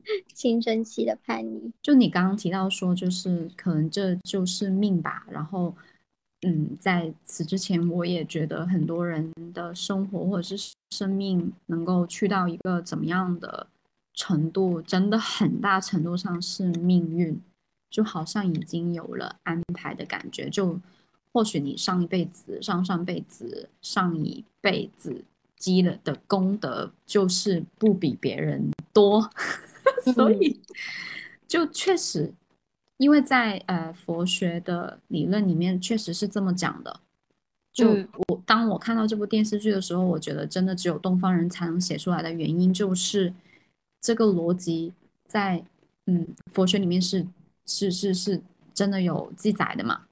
[0.34, 1.72] 青春期的叛逆。
[1.82, 5.74] 就你刚刚提到说，就是可能这就是命吧，然后。
[6.44, 13.66] 嗯，在此之前，我也觉得很多人的生活或者是生命能够去到一个怎么样的
[14.14, 17.42] 程度，真的很大程度上是命运，
[17.90, 20.48] 就好像已经有了安排的感觉。
[20.48, 20.80] 就
[21.34, 29.28] 或许你上一辈子、上上辈子、上一辈子积了的功德，就是不比别人多，
[30.14, 30.62] 所以
[31.48, 32.34] 就确实。
[32.98, 37.00] 因为在呃佛学的理论里面，确实是这么讲的。
[37.72, 37.92] 就
[38.28, 43.32] 我当我看到这部电视剧的时候，我觉得真的只有东方人才能写出来的原因，就是
[44.02, 44.94] 这个逻辑
[45.28, 45.64] 在
[46.08, 47.28] 嗯佛学里面是
[47.68, 48.42] 是是是
[48.74, 50.07] 真的有记载的嘛？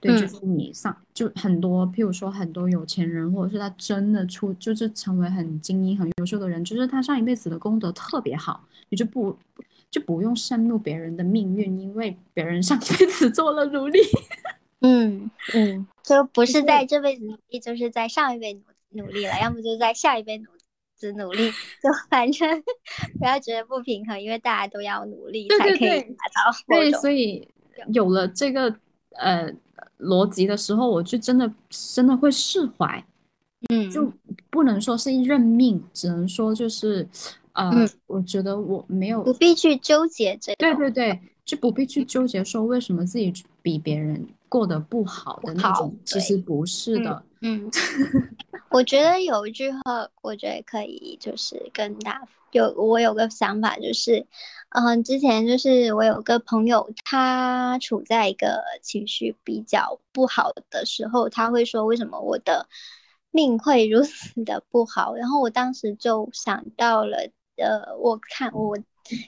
[0.00, 9.38] 对，就是你上就很多，譬如说很多有钱人，或者是他真的出就是成为很精英、很优秀的人，就是他上一辈子的功德特别好，你就不。
[9.90, 13.98] 就不用羡慕别人的命运，因为别人上辈子做了努力。
[14.84, 20.44] 嗯嗯，就不是在这辈子努力，就是在上一辈努努力了，要么就在下一辈努
[20.94, 21.50] 子努力，
[21.82, 22.62] 就反正
[23.18, 26.52] 不要觉得不平衡，因为大家都要努力才可以达到。
[26.68, 27.48] 对，所以
[27.94, 28.70] 有了这个
[29.18, 29.52] 呃
[30.00, 33.04] 逻辑的时候，我就真的真的会释怀。
[33.68, 34.12] 嗯，就
[34.50, 37.06] 不能说是认命，只能说就是。
[37.54, 37.72] 呃，
[38.06, 47.20] 我觉得我没有不必去纠结这，对对对，就不必去纠结说为什么自己比别人过得不好的那种，其实不是的。
[47.40, 47.70] 嗯，
[48.70, 52.20] 我觉得有一句话，我觉得可以，就是跟大
[52.52, 54.26] 有我有个想法，就是，
[54.70, 62.68] 嗯，之前就是我有个朋友，他处在一个情绪比较不好的时候，他会说为什么我的
[63.30, 67.30] 命会如此的不好，然后我当时就想到了。
[67.60, 68.78] 呃，我看我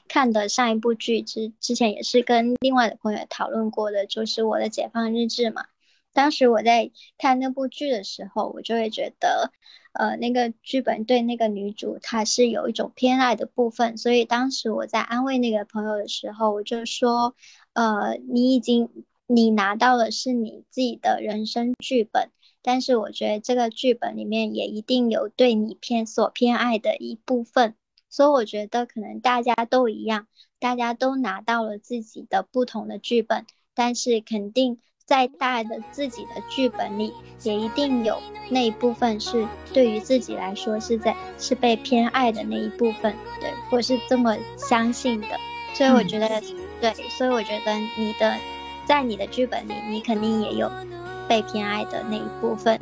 [0.07, 5.65] 看的上一部剧之之前也是跟另外的朋友讨论过的，就是我的解放日志嘛。
[6.13, 9.53] 当时我在看那部剧的时候，我就会觉得，
[9.93, 17.35] 呃，那个剧本对那个女主她是有一种偏爱的部分，所以当时我在安慰那个朋友的时候，我就说，
[17.75, 18.89] 呃，你已经
[19.27, 22.31] 你拿到的是你自己的人生剧本，
[22.63, 27.75] 但是我觉得这个剧本里面也一定有对你偏所偏爱的一部分。
[28.09, 30.27] 所以我觉得可能大家都一样，
[30.59, 34.81] 大家都拿到了自己的不同的剧本，但是肯定
[35.11, 38.17] 在大的自己的剧本里，也一定有
[38.49, 39.45] 那一部分是
[39.75, 45.27] 对于自己来说是在是被偏爱的那一部分，对，我是这么相信的。
[45.75, 46.41] 所以我觉得，
[46.81, 48.37] 对，所以我觉得你的
[48.87, 50.71] 在你的剧本里，你肯定也有
[51.27, 52.79] 被偏爱的那一部分。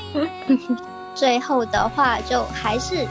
[1.16, 3.08] 最后的话，就还是。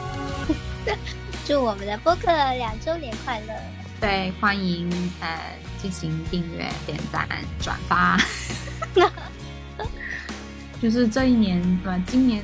[1.44, 3.54] 祝我们的播客两周年快乐！
[4.00, 4.88] 对，欢迎
[5.20, 5.40] 呃
[5.82, 7.28] 进行订阅、点赞、
[7.60, 8.16] 转发。
[10.80, 12.02] 就是这一年，对吧？
[12.06, 12.42] 今年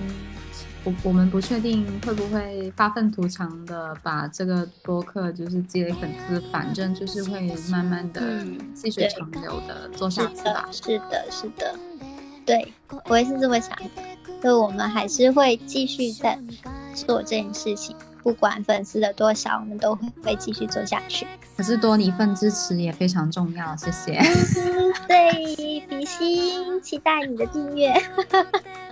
[0.84, 10.72] 我我们不确定会不会发愤图强的把这个播客就是积累粉丝，反正就是会慢慢的嗯细水长流的做下去吧的，。
[10.72, 11.74] 是的，是的，
[12.47, 12.72] 对，
[13.07, 13.84] 我也是这么想的。
[14.41, 16.39] 所以我们还是会继续在
[16.95, 21.27] 做这件事情，不管粉丝的多少，我们都会会继续做下去。
[21.57, 24.21] 可是多你一份支持也非常重要，谢谢。
[25.07, 27.93] 对，比心，期待你的订阅。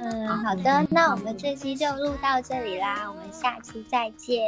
[0.00, 4.42] 嗯，好的，那我们这期就录到这里啦，我们下期再见，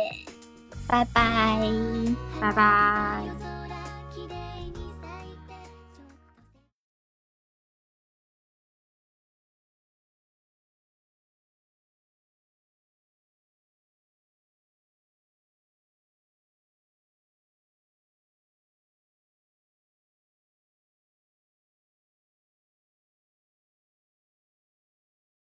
[0.87, 1.59] 拜拜。
[2.41, 3.68] 拜拜。